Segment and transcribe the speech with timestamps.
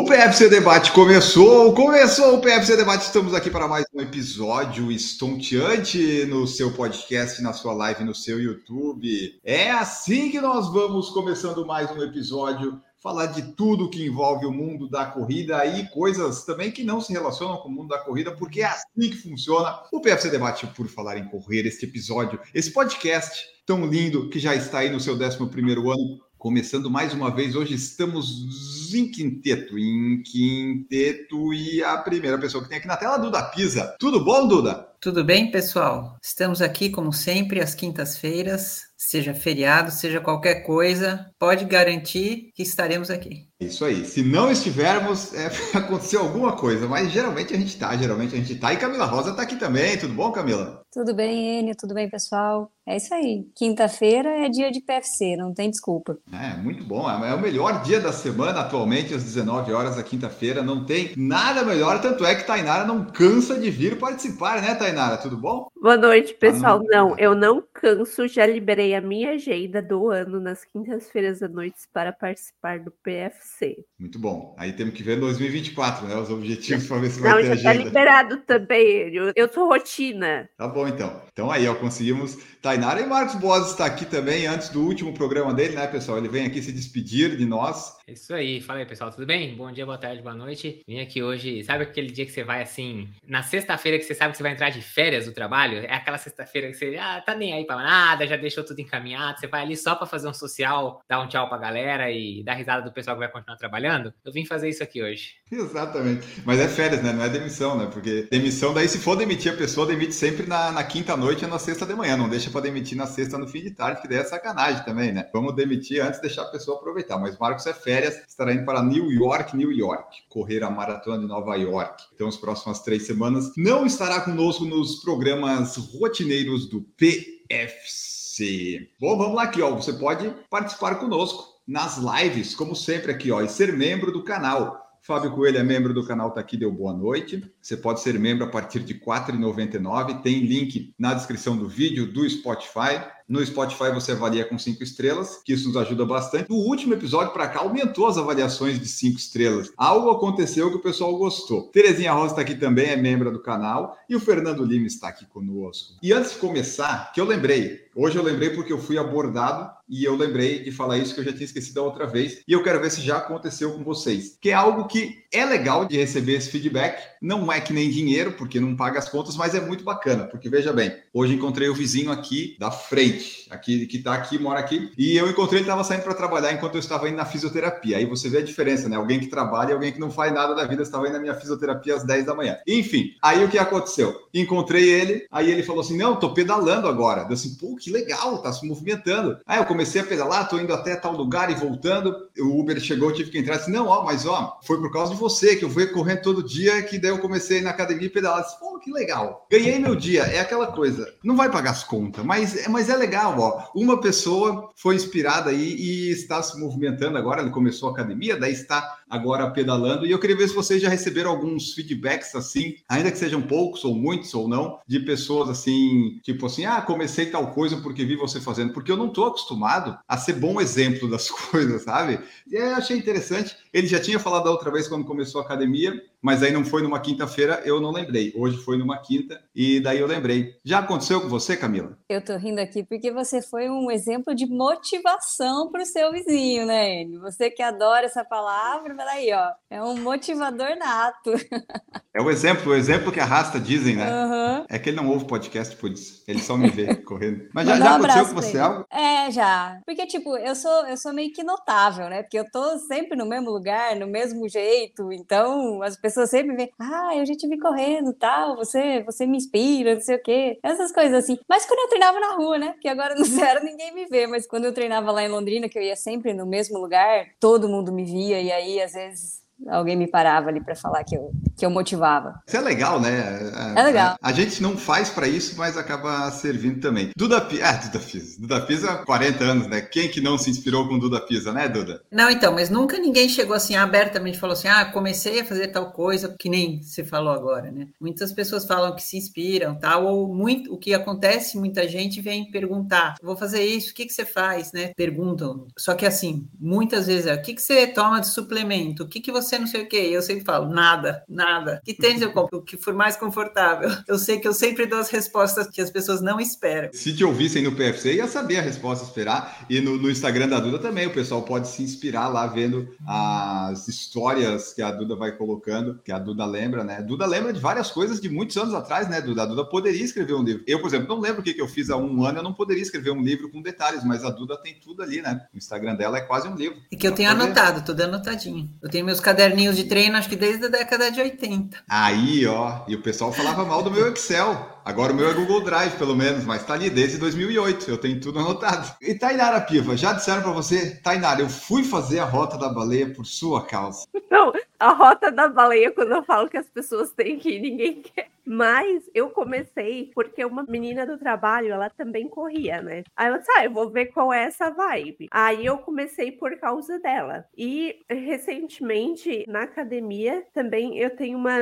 [0.00, 3.04] O PFC Debate começou, começou o PFC Debate.
[3.04, 8.40] Estamos aqui para mais um episódio estonteante no seu podcast, na sua live, no seu
[8.40, 9.38] YouTube.
[9.44, 14.50] É assim que nós vamos começando mais um episódio, falar de tudo que envolve o
[14.50, 18.34] mundo da corrida e coisas também que não se relacionam com o mundo da corrida,
[18.34, 22.72] porque é assim que funciona o PFC Debate por falar em correr, este episódio, esse
[22.72, 27.54] podcast tão lindo que já está aí no seu 11º ano, Começando mais uma vez,
[27.54, 33.18] hoje estamos em quinteto, em quinteto e a primeira pessoa que tem aqui na tela,
[33.18, 33.94] Duda Pisa.
[33.98, 34.88] Tudo bom, Duda?
[35.00, 36.16] Tudo bem, pessoal?
[36.22, 43.10] Estamos aqui, como sempre, às quintas-feiras, seja feriado, seja qualquer coisa, pode garantir que estaremos
[43.10, 43.49] aqui.
[43.60, 44.06] Isso aí.
[44.06, 48.54] Se não estivermos, é, aconteceu alguma coisa, mas geralmente a gente tá, geralmente a gente
[48.54, 48.72] tá.
[48.72, 49.98] E Camila Rosa tá aqui também.
[49.98, 50.82] Tudo bom, Camila?
[50.90, 51.76] Tudo bem, Enio?
[51.76, 52.72] Tudo bem, pessoal?
[52.86, 53.46] É isso aí.
[53.54, 56.18] Quinta-feira é dia de PFC, não tem desculpa.
[56.32, 57.08] É, muito bom.
[57.08, 60.62] É o melhor dia da semana atualmente, às 19 horas da quinta-feira.
[60.62, 65.18] Não tem nada melhor, tanto é que Tainara não cansa de vir participar, né, Tainara?
[65.18, 65.68] Tudo bom?
[65.80, 66.78] Boa noite, pessoal.
[66.78, 67.08] Ah, não.
[67.10, 71.76] não, eu não canso, já liberei a minha agenda do ano nas quintas-feiras à noite
[71.92, 73.49] para participar do PFC.
[73.98, 74.54] Muito bom.
[74.58, 76.16] Aí temos que ver 2024, né?
[76.16, 77.72] Os objetivos para ver se não, vai ter já agenda.
[77.72, 79.14] Tá liberado também.
[79.14, 80.48] Eu, eu sou rotina.
[80.56, 81.22] Tá bom, então.
[81.32, 82.38] Então aí, ó, conseguimos.
[82.60, 86.18] Tainara e Marcos Boas está aqui também antes do último programa dele, né, pessoal?
[86.18, 87.96] Ele vem aqui se despedir de nós.
[88.06, 88.60] É isso aí.
[88.60, 89.10] Fala aí, pessoal.
[89.10, 89.54] Tudo bem?
[89.54, 90.82] Bom dia, boa tarde, boa noite.
[90.86, 91.64] Vim aqui hoje.
[91.64, 94.52] Sabe aquele dia que você vai assim, na sexta-feira que você sabe que você vai
[94.52, 95.78] entrar de férias do trabalho?
[95.78, 99.38] É aquela sexta-feira que você ah, tá nem aí para nada, já deixou tudo encaminhado.
[99.38, 102.54] Você vai ali só para fazer um social, dar um tchau pra galera e dar
[102.54, 104.12] risada do pessoal que vai continuar trabalhando.
[104.24, 105.34] Eu vim fazer isso aqui hoje.
[105.50, 106.26] Exatamente.
[106.44, 107.12] Mas é férias, né?
[107.12, 107.88] Não é demissão, né?
[107.92, 111.50] Porque demissão, daí se for demitir a pessoa, demite sempre na, na quinta noite ou
[111.50, 112.16] na sexta de manhã.
[112.16, 115.12] Não deixa para demitir na sexta no fim de tarde, que daí é sacanagem também,
[115.12, 115.28] né?
[115.32, 117.18] Vamos demitir antes de deixar a pessoa aproveitar.
[117.18, 121.26] Mas Marcos é férias, estará indo para New York, New York, correr a maratona de
[121.26, 122.04] Nova York.
[122.14, 128.88] Então, as próximas três semanas não estará conosco nos programas rotineiros do PFC.
[129.00, 129.74] Bom, vamos lá aqui, ó.
[129.74, 134.90] Você pode participar conosco nas lives, como sempre aqui, ó, e ser membro do canal.
[135.00, 137.48] Fábio Coelho é membro do canal, tá aqui, deu boa noite.
[137.62, 140.20] Você pode ser membro a partir de R$ 4,99.
[140.20, 143.00] Tem link na descrição do vídeo do Spotify.
[143.30, 146.50] No Spotify você avalia com cinco estrelas, que isso nos ajuda bastante.
[146.50, 149.70] No último episódio para cá aumentou as avaliações de cinco estrelas.
[149.76, 151.68] Algo aconteceu que o pessoal gostou.
[151.68, 155.24] Terezinha Rosa está aqui também, é membro do canal, e o Fernando Lima está aqui
[155.26, 155.94] conosco.
[156.02, 160.04] E antes de começar, que eu lembrei, hoje eu lembrei porque eu fui abordado e
[160.04, 162.62] eu lembrei de falar isso que eu já tinha esquecido a outra vez, e eu
[162.62, 164.38] quero ver se já aconteceu com vocês.
[164.40, 168.32] Que é algo que é legal de receber esse feedback, não é que nem dinheiro,
[168.32, 171.74] porque não paga as contas, mas é muito bacana, porque veja bem, hoje encontrei o
[171.74, 173.19] vizinho aqui da frente,
[173.50, 176.74] aqui que tá aqui, mora aqui, e eu encontrei ele estava saindo para trabalhar enquanto
[176.74, 177.96] eu estava indo na fisioterapia.
[177.96, 178.96] Aí você vê a diferença, né?
[178.96, 181.34] Alguém que trabalha e alguém que não faz nada da vida estava indo na minha
[181.34, 182.58] fisioterapia às 10 da manhã.
[182.66, 184.14] Enfim, aí o que aconteceu?
[184.32, 187.26] Encontrei ele, aí ele falou assim: "Não, tô pedalando agora".
[187.28, 189.38] Eu assim: "Pô, que legal, tá se movimentando".
[189.46, 192.14] Aí eu comecei a pedalar, tô indo até tal lugar e voltando.
[192.38, 195.20] O Uber chegou, tive que entrar assim: "Não, ó, mas ó, foi por causa de
[195.20, 198.42] você que eu fui correndo todo dia que daí eu comecei na academia e pedalar".
[198.42, 199.46] Disse, Pô, que legal.
[199.50, 200.22] Ganhei meu dia.
[200.22, 201.12] É aquela coisa.
[201.22, 203.70] Não vai pagar as contas, mas, mas é legal, ó.
[203.74, 207.42] Uma pessoa foi inspirada aí e está se movimentando agora.
[207.42, 210.06] Ele começou a academia, daí está agora pedalando.
[210.06, 213.84] E eu queria ver se vocês já receberam alguns feedbacks assim, ainda que sejam poucos
[213.84, 218.16] ou muitos ou não, de pessoas assim, tipo assim, ah, comecei tal coisa porque vi
[218.16, 222.20] você fazendo, porque eu não estou acostumado a ser bom exemplo das coisas, sabe?
[222.48, 223.56] E eu achei interessante.
[223.72, 226.82] Ele já tinha falado da outra vez quando começou a academia, mas aí não foi
[226.82, 228.32] numa quinta-feira, eu não lembrei.
[228.36, 230.54] Hoje foi numa quinta e daí eu lembrei.
[230.64, 231.98] Já aconteceu com você, Camila?
[232.08, 236.66] Eu tô rindo aqui porque você foi um exemplo de motivação para o seu vizinho,
[236.66, 237.20] né, Enio?
[237.20, 239.52] Você que adora essa palavra, peraí, ó.
[239.70, 241.30] É um motivador nato.
[242.12, 244.10] É o exemplo, o exemplo que arrasta, dizem, né?
[244.10, 244.64] Uhum.
[244.68, 246.24] É que ele não ouve podcast por isso.
[246.26, 247.48] Ele só me vê correndo.
[247.54, 248.84] Mas já, já um aconteceu com você algo?
[248.90, 249.80] É, já.
[249.86, 252.22] Porque, tipo, eu sou, eu sou meio que notável, né?
[252.22, 255.12] Porque eu tô sempre no mesmo lugar, no mesmo jeito.
[255.12, 259.36] Então, as pessoas sempre veem, ah, eu já te vi correndo tal, você, você me
[259.36, 260.58] inspira, não sei o quê.
[260.64, 261.38] Essas coisas assim.
[261.48, 262.72] Mas quando eu treinava na rua, né?
[262.72, 264.26] Porque agora no zero ninguém me vê.
[264.26, 267.68] Mas quando eu treinava lá em Londrina, que eu ia sempre no mesmo lugar, todo
[267.68, 268.40] mundo me via.
[268.40, 272.40] E aí, às vezes, alguém me parava ali para falar que eu, que eu motivava.
[272.46, 273.52] Isso é legal, né?
[273.76, 274.16] É legal.
[274.20, 277.10] A, a gente não faz para isso, mas acaba servindo também.
[277.16, 278.40] Duda Pisa, ah, Duda Pisa.
[278.40, 279.80] Duda Pisa, 40 anos, né?
[279.80, 282.02] Quem que não se inspirou com Duda Pisa, né, Duda?
[282.10, 285.68] Não, então, mas nunca ninguém chegou assim abertamente e falou assim: ah, comecei a fazer
[285.68, 287.88] tal coisa, que nem você falou agora, né?
[288.00, 292.50] Muitas pessoas falam que se inspiram, tal, ou muito, o que acontece, muita gente vem
[292.50, 294.92] perguntar: vou fazer isso, o que, que você faz, né?
[294.96, 295.66] Perguntam.
[295.76, 299.02] Só que assim, muitas vezes é: o que, que você toma de suplemento?
[299.02, 299.96] O que, que você não sei o quê?
[299.96, 301.80] Eu sempre falo: nada, nada.
[301.84, 302.58] Que tênis eu compro?
[302.58, 303.90] O que for mais confortável.
[304.06, 306.90] Eu sei que eu sempre dou as respostas que as pessoas não esperam.
[306.92, 309.66] Se te ouvissem no PFC, ia saber a resposta, esperar.
[309.68, 313.88] E no, no Instagram da Duda também, o pessoal pode se inspirar lá vendo as
[313.88, 317.02] histórias que a Duda vai colocando, que a Duda lembra, né?
[317.02, 319.42] Duda lembra de várias coisas de muitos anos atrás, né, Duda?
[319.42, 320.62] A Duda poderia escrever um livro.
[320.66, 322.52] Eu, por exemplo, não lembro o que, que eu fiz há um ano, eu não
[322.52, 325.46] poderia escrever um livro com detalhes, mas a Duda tem tudo ali, né?
[325.54, 326.78] O Instagram dela é quase um livro.
[326.90, 328.70] E que eu tenho anotado, tudo anotadinho.
[328.82, 331.78] Eu tenho meus caderninhos de treino, acho que desde a década de 80.
[331.88, 334.79] Aí, ó, e o pessoal falava mal do meu Excel.
[334.84, 337.90] Agora o meu é Google Drive, pelo menos, mas tá ali desde 2008.
[337.90, 338.96] Eu tenho tudo anotado.
[339.00, 343.12] E Tainara Piva, já disseram para você, Tainara, eu fui fazer a rota da baleia
[343.12, 344.06] por sua causa.
[344.30, 348.02] Não, a rota da baleia, quando eu falo que as pessoas têm que ir, ninguém
[348.02, 348.30] quer.
[348.52, 353.04] Mas eu comecei porque uma menina do trabalho, ela também corria, né?
[353.16, 355.28] Aí eu disse, ah, eu vou ver qual é essa vibe.
[355.30, 357.44] Aí eu comecei por causa dela.
[357.56, 361.54] E recentemente, na academia, também eu tenho uma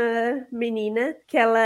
[0.50, 1.61] menina que ela,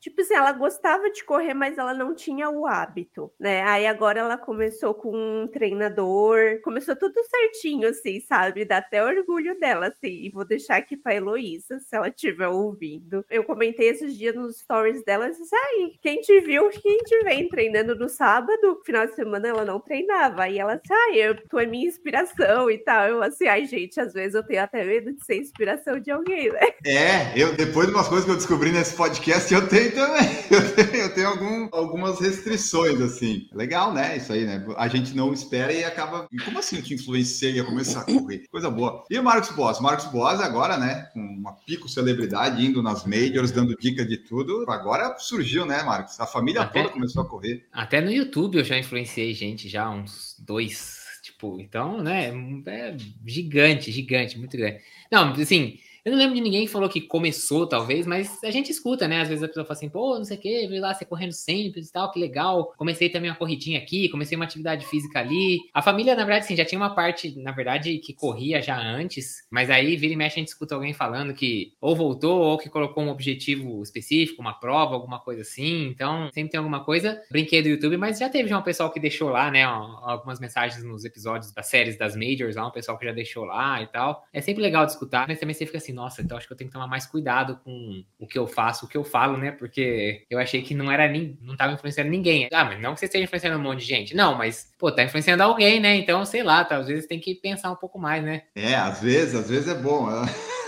[0.00, 3.62] tipo assim, gostava de correr, mas ela não tinha o hábito, né?
[3.62, 8.64] Aí agora ela começou com um treinador, começou tudo certinho, assim, sabe?
[8.64, 10.24] Dá até orgulho dela, assim.
[10.24, 13.24] E vou deixar aqui pra Heloísa, se ela estiver ouvindo.
[13.30, 15.54] Eu comentei esses dias nos stories dela, disse,
[16.00, 20.42] quem te viu, quem te vem treinando no sábado, final de semana ela não treinava.
[20.42, 23.06] Aí ela disse, ai, eu, tu é minha inspiração e tal.
[23.06, 26.50] Eu assim, ai, gente, às vezes eu tenho até medo de ser inspiração de alguém,
[26.50, 26.68] né?
[26.84, 30.33] É, eu depois de umas coisas que eu descobri nesse podcast, eu tenho também.
[30.50, 33.48] Eu tenho, eu tenho algum, algumas restrições, assim.
[33.52, 34.16] Legal, né?
[34.16, 34.64] Isso aí, né?
[34.76, 36.28] A gente não espera e acaba.
[36.44, 38.44] Como assim eu te influenciei a começar a correr?
[38.50, 39.04] Coisa boa.
[39.10, 39.80] E o Marcos Boas?
[39.80, 41.08] Marcos Boas agora, né?
[41.12, 44.64] Com uma pico celebridade, indo nas majors, dando dica de tudo.
[44.68, 46.18] Agora surgiu, né, Marcos?
[46.20, 47.66] A família Até- toda começou a correr.
[47.72, 52.32] Até no YouTube eu já influenciei gente, já uns dois, tipo, então, né,
[52.66, 52.96] é
[53.26, 54.78] gigante, gigante, muito grande.
[55.10, 58.70] Não, assim, eu não lembro de ninguém que falou que começou, talvez, mas a gente
[58.70, 60.92] escuta, né, às vezes a pessoa fala assim, pô, não sei o que, vi lá
[60.92, 64.84] você correndo sempre e tal, que legal, comecei também uma corridinha aqui, comecei uma atividade
[64.86, 65.60] física ali.
[65.72, 69.46] A família, na verdade, sim, já tinha uma parte, na verdade, que corria já antes,
[69.50, 72.68] mas aí vira e mexe a gente escuta alguém falando que ou voltou ou que
[72.68, 77.22] colocou um objetivo específico, uma prova, alguma coisa assim, então sempre tem alguma coisa.
[77.30, 80.84] Brinquei do YouTube, mas já teve já um pessoal que deixou lá, né, algumas mensagens
[80.84, 84.26] nos episódios das séries das Majors, lá um pessoal que já deixou lá e tal.
[84.32, 86.56] É sempre legal de escutar, mas também você fica assim, nossa, então acho que eu
[86.56, 89.52] tenho que tomar mais cuidado com o que eu faço, o que eu falo, né,
[89.52, 92.48] porque eu achei que não era nem, não tava influenciando ninguém.
[92.52, 94.14] Ah, mas não que você esteja influenciando um monte de gente.
[94.14, 97.34] Não, mas, pô, tá influenciando alguém, né, então, sei lá, tá, às vezes tem que
[97.34, 98.42] pensar um pouco mais, né.
[98.54, 100.08] É, às vezes, às vezes é bom.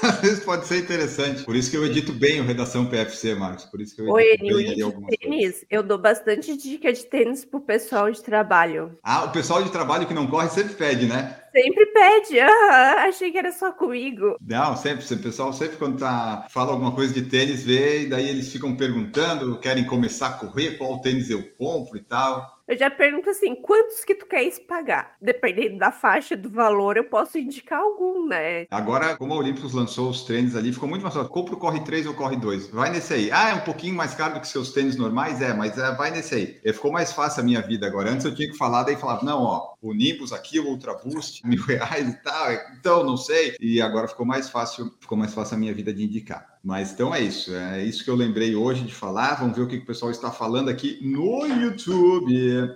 [0.03, 1.43] Às vezes pode ser interessante.
[1.45, 3.65] Por isso que eu edito bem o Redação PFC, Marcos.
[3.67, 5.37] Por isso que eu Oi, edito Enil, bem ali de algumas coisas.
[5.39, 8.99] tênis, eu dou bastante dica de tênis pro pessoal de trabalho.
[9.03, 11.37] Ah, o pessoal de trabalho que não corre sempre pede, né?
[11.53, 14.37] Sempre pede, aham, achei que era só comigo.
[14.41, 15.05] Não, sempre.
[15.05, 18.77] O pessoal sempre quando tá, fala alguma coisa de tênis, vê, e daí eles ficam
[18.77, 22.56] perguntando, querem começar a correr, qual tênis eu compro e tal.
[22.69, 25.15] Eu já pergunto assim, quantos que tu queres pagar?
[25.23, 28.67] Dependendo da faixa do valor, eu posso indicar algum, né?
[28.73, 31.31] Agora, como a Olympus lançou os tênis ali, ficou muito mais fácil.
[31.31, 32.71] Compra o Corre 3 ou Corre 2.
[32.71, 33.31] Vai nesse aí.
[33.31, 35.41] Ah, é um pouquinho mais caro do que seus tênis normais?
[35.41, 36.61] É, mas é, vai nesse aí.
[36.65, 38.11] E ficou mais fácil a minha vida agora.
[38.11, 41.43] Antes eu tinha que falar, daí falava, não, ó, o Nimbus aqui, o Ultra Boost,
[41.47, 42.53] mil reais e tal.
[42.77, 43.55] Então, não sei.
[43.61, 46.56] E agora ficou mais fácil, ficou mais fácil a minha vida de indicar.
[46.67, 49.35] Mas então é isso, é isso que eu lembrei hoje de falar.
[49.35, 52.35] Vamos ver o que, o pessoal está falando aqui no YouTube.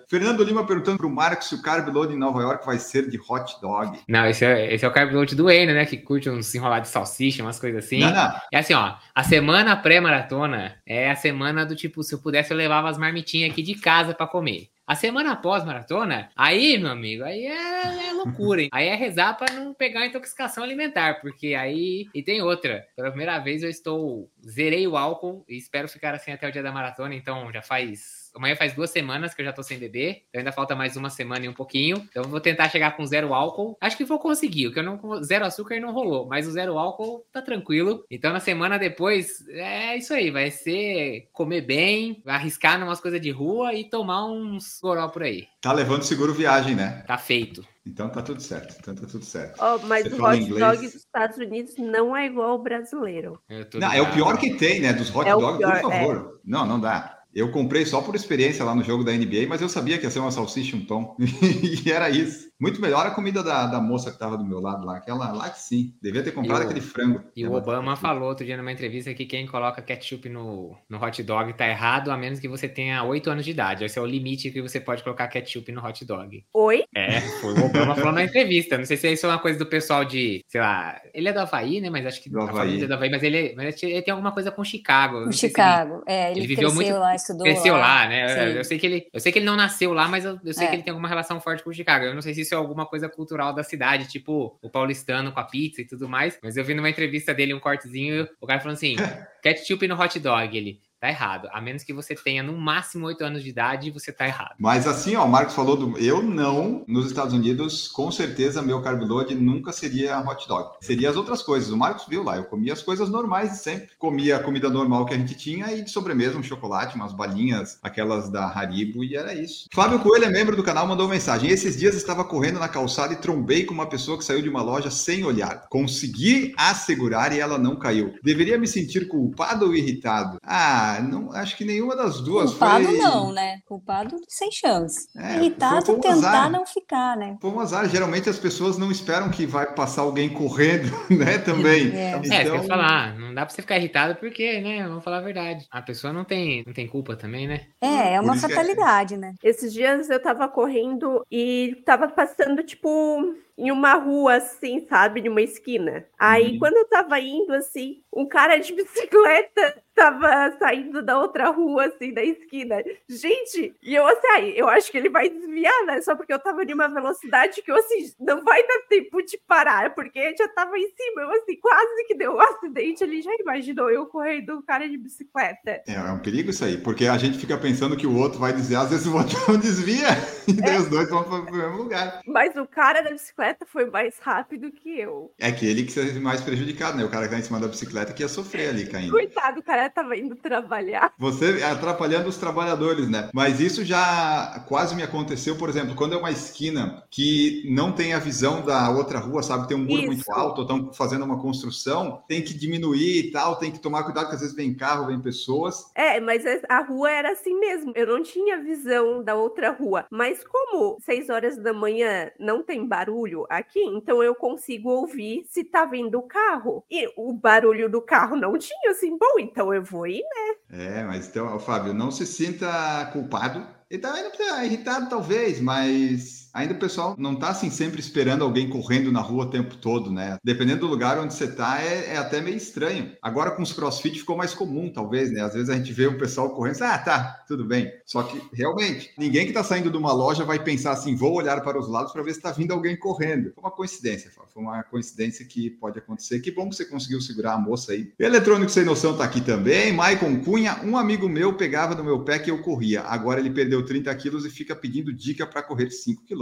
[0.08, 3.10] Fernando Lima perguntando para o Marcos se o carb load em Nova York vai ser
[3.10, 3.98] de hot dog.
[4.06, 6.88] Não, esse é, esse é o carb load do Eno, né, que curte uns enrolados
[6.88, 7.98] de salsicha, umas coisas assim.
[7.98, 8.32] Não, não.
[8.52, 12.56] É assim, ó, a semana pré-maratona é a semana do tipo, se eu pudesse eu
[12.56, 14.68] levava as marmitinhas aqui de casa pra comer.
[14.90, 18.68] A semana após maratona, aí, meu amigo, aí é, é loucura, hein?
[18.72, 22.08] Aí é rezar pra não pegar intoxicação alimentar, porque aí.
[22.12, 22.84] E tem outra.
[22.96, 24.28] Pela primeira vez eu estou.
[24.44, 28.19] Zerei o álcool e espero ficar assim até o dia da maratona, então já faz.
[28.34, 30.22] Amanhã faz duas semanas que eu já tô sem beber.
[30.28, 31.96] Então ainda falta mais uma semana e um pouquinho.
[32.10, 33.76] Então eu vou tentar chegar com zero álcool.
[33.80, 34.68] Acho que vou conseguir.
[34.68, 35.22] O que eu não.
[35.22, 36.26] Zero açúcar não rolou.
[36.26, 38.04] Mas o zero álcool tá tranquilo.
[38.10, 40.30] Então na semana depois, é isso aí.
[40.30, 45.22] Vai ser comer bem, arriscar em umas coisas de rua e tomar uns goró por
[45.22, 45.46] aí.
[45.60, 47.04] Tá levando seguro viagem, né?
[47.06, 47.64] Tá feito.
[47.86, 48.76] Então tá tudo certo.
[48.78, 49.56] Então tá tudo certo.
[49.58, 50.60] Ó, mas Você o hot inglês?
[50.60, 53.40] dog dos Estados Unidos não é igual ao brasileiro.
[53.74, 54.92] Não, é o pior que tem, né?
[54.92, 56.40] Dos hot É dogs, pior, por favor.
[56.44, 57.19] Não, não dá.
[57.34, 60.10] Eu comprei só por experiência lá no jogo da NBA, mas eu sabia que ia
[60.10, 61.16] ser uma salsicha um pão.
[61.84, 62.49] e era isso.
[62.60, 64.96] Muito melhor a comida da, da moça que tava do meu lado lá.
[64.98, 65.94] Aquela lá que sim.
[66.02, 67.24] Devia ter comprado E o- aquele frango.
[67.34, 71.22] E o Obama falou outro dia numa entrevista que quem coloca ketchup no, no hot
[71.22, 73.84] dog tá errado, a menos que você tenha 8 anos de idade.
[73.84, 76.44] Esse é o limite que você pode colocar ketchup no hot dog.
[76.52, 76.84] Oi?
[76.94, 78.76] É, foi o Obama falou na entrevista.
[78.76, 81.40] Não sei se isso é uma coisa do pessoal de, sei lá, ele é do
[81.40, 81.88] Havaí, né?
[81.88, 82.56] Mas acho que Do a Havaí.
[82.56, 85.20] família é do Havaí, mas ele, mas ele tem alguma coisa com Chicago.
[85.28, 86.02] O se Chicago.
[86.06, 88.08] É, ele, ele viveu cresceu muito- lá, estudou Ele cresceu lá, lá.
[88.08, 88.50] né?
[88.52, 90.52] Eu, eu sei que ele, eu sei que ele não nasceu lá, mas eu, eu
[90.52, 90.68] sei É.
[90.70, 92.04] que ele tem alguma relação forte com o Chicago.
[92.04, 95.40] Eu não sei se isso é alguma coisa cultural da cidade, tipo o paulistano com
[95.40, 96.38] a pizza e tudo mais.
[96.42, 98.96] Mas eu vi numa entrevista dele um cortezinho, o cara falando assim:
[99.42, 100.56] ketchup no hot dog.
[100.56, 101.48] Ele tá errado.
[101.52, 104.54] A menos que você tenha no máximo 8 anos de idade, você tá errado.
[104.58, 105.98] Mas assim, ó, o Marcos falou do.
[105.98, 110.76] Eu não, nos Estados Unidos, com certeza, meu carb load nunca seria hot dog.
[110.80, 111.70] Seria as outras coisas.
[111.70, 113.88] O Marcos viu lá, eu comia as coisas normais de sempre.
[113.98, 117.78] Comia a comida normal que a gente tinha e de sobremesa um chocolate, umas balinhas,
[117.82, 119.66] aquelas da Haribo, e era isso.
[119.72, 121.50] Flávio Coelho é membro do canal, mandou mensagem.
[121.50, 124.62] Esses dias estava correndo na calçada e trombei com uma pessoa que saiu de uma
[124.62, 125.66] loja sem olhar.
[125.70, 128.14] Consegui assegurar e ela não caiu.
[128.22, 130.38] Deveria me sentir culpado ou irritado?
[130.42, 132.98] Ah, não, acho que nenhuma das duas Culpado foi...
[132.98, 133.60] não, né?
[133.66, 135.06] Culpado sem chance.
[135.16, 136.50] É, Irritado, foi um tentar azar.
[136.50, 137.36] não ficar, né?
[137.40, 137.88] Foi um azar.
[137.88, 141.38] Geralmente as pessoas não esperam que vai passar alguém correndo, né?
[141.38, 141.90] Também.
[141.94, 142.12] É.
[142.12, 143.18] É, eu Então, ia falar.
[143.18, 144.86] Não dá pra você ficar irritado porque, né?
[144.88, 145.66] Vamos falar a verdade.
[145.70, 147.66] A pessoa não tem, não tem culpa também, né?
[147.80, 149.34] É, é uma é- fatalidade, né?
[149.42, 155.20] Esses dias eu tava correndo e tava passando, tipo, em uma rua, assim, sabe?
[155.22, 156.04] Numa esquina.
[156.18, 156.58] Aí, Uhum.
[156.58, 162.12] quando eu tava indo, assim, um cara de bicicleta tava saindo da outra rua, assim,
[162.14, 162.82] da esquina.
[163.06, 166.00] Gente, e eu, assim, ai, eu acho que ele vai desviar, né?
[166.00, 169.36] Só porque eu tava em uma velocidade que eu, assim, não vai dar tempo de
[169.46, 171.20] parar, porque já tava em cima.
[171.22, 173.04] Eu, assim, quase que deu um acidente.
[173.04, 175.82] Ele já imaginou eu correndo um cara de bicicleta.
[175.86, 178.54] É, é um perigo isso aí, porque a gente fica pensando que o outro vai
[178.54, 180.08] desviar, às vezes o outro não desvia,
[180.48, 182.22] e daí os dois vão para o mesmo lugar.
[182.26, 185.32] Mas o cara da bicicleta foi mais rápido que eu.
[185.38, 187.04] É que ele que seja mais prejudicado, né?
[187.04, 189.12] O cara que tá em cima da bicicleta que ia sofrer ali caindo.
[189.12, 191.12] Coitado, o cara tava indo trabalhar.
[191.18, 193.30] Você atrapalhando os trabalhadores, né?
[193.34, 198.12] Mas isso já quase me aconteceu, por exemplo, quando é uma esquina que não tem
[198.12, 199.68] a visão da outra rua, sabe?
[199.68, 200.32] Tem um muro muito Isso.
[200.32, 204.28] alto, ou estão fazendo uma construção, tem que diminuir e tal, tem que tomar cuidado,
[204.28, 205.90] que às vezes vem carro, vem pessoas.
[205.94, 207.92] É, mas es- a rua era assim mesmo.
[207.94, 210.06] Eu não tinha visão da outra rua.
[210.10, 215.64] Mas como seis horas da manhã não tem barulho aqui, então eu consigo ouvir se
[215.64, 216.84] tá vindo o carro.
[216.90, 220.80] E o barulho do carro não tinha, assim, bom, então eu vou ir, né?
[220.84, 223.66] É, mas então, Fábio, não se sinta culpado.
[223.90, 228.44] E também não precisa irritado, talvez, mas ainda o pessoal não tá assim sempre esperando
[228.44, 230.38] alguém correndo na rua o tempo todo, né?
[230.42, 233.12] Dependendo do lugar onde você tá, é, é até meio estranho.
[233.22, 235.42] Agora com os crossfit ficou mais comum, talvez, né?
[235.42, 237.92] Às vezes a gente vê o pessoal correndo, ah, tá, tudo bem.
[238.04, 241.60] Só que realmente, ninguém que tá saindo de uma loja vai pensar assim, vou olhar
[241.62, 243.52] para os lados para ver se tá vindo alguém correndo.
[243.54, 244.30] Foi uma coincidência.
[244.30, 246.40] Foi uma coincidência que pode acontecer.
[246.40, 248.12] Que bom que você conseguiu segurar a moça aí.
[248.18, 249.92] Eletrônico Sem Noção tá aqui também.
[249.92, 253.02] Maicon Cunha, um amigo meu pegava no meu pé que eu corria.
[253.02, 256.39] Agora ele perdeu 30 quilos e fica pedindo dica para correr 5 quilômetros.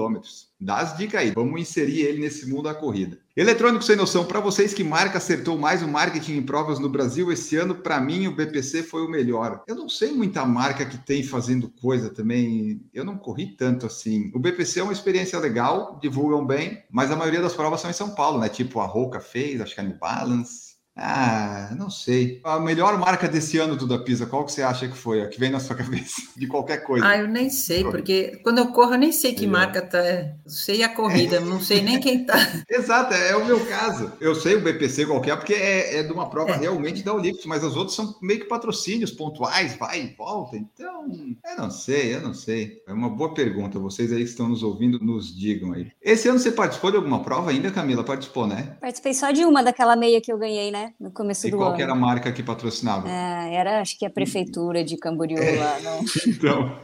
[0.60, 3.18] Dá as dicas aí, vamos inserir ele nesse mundo da corrida.
[3.36, 7.30] Eletrônico Sem Noção, para vocês que marca acertou mais o marketing em provas no Brasil
[7.30, 9.62] esse ano, para mim o BPC foi o melhor.
[9.68, 14.30] Eu não sei muita marca que tem fazendo coisa também, eu não corri tanto assim.
[14.34, 17.94] O BPC é uma experiência legal, divulgam bem, mas a maioria das provas são em
[17.94, 18.48] São Paulo, né?
[18.48, 20.67] Tipo a Roca fez, acho que a New Balance.
[21.00, 22.40] Ah, não sei.
[22.42, 25.22] A melhor marca desse ano, Duda Pisa, qual que você acha que foi?
[25.22, 26.20] A que vem na sua cabeça?
[26.36, 27.06] De qualquer coisa.
[27.06, 29.48] Ah, eu nem sei, porque quando eu corro, eu nem sei que É.
[29.48, 29.98] marca tá.
[29.98, 32.34] Eu sei a corrida, não sei nem quem tá.
[32.68, 34.12] Exato, é o meu caso.
[34.20, 37.62] Eu sei o BPC qualquer, porque é, é de uma prova realmente da Olímpicos, mas
[37.62, 40.56] as outras são meio que patrocínios pontuais, vai e volta.
[40.56, 42.82] Então, eu não sei, eu não sei.
[42.88, 43.78] É uma boa pergunta.
[43.78, 45.92] Vocês aí que estão nos ouvindo, nos digam aí.
[46.02, 48.02] Esse ano você participou de alguma prova ainda, Camila?
[48.02, 48.76] Participou, né?
[48.80, 50.87] Participei só de uma daquela meia que eu ganhei, né?
[51.00, 51.76] No começo E do qual ano.
[51.76, 53.06] que era a marca que patrocinava?
[53.08, 55.56] Ah, era, acho que a prefeitura de Camboriú É.
[55.56, 55.76] lá.
[55.80, 55.98] Não.
[56.28, 56.78] Então,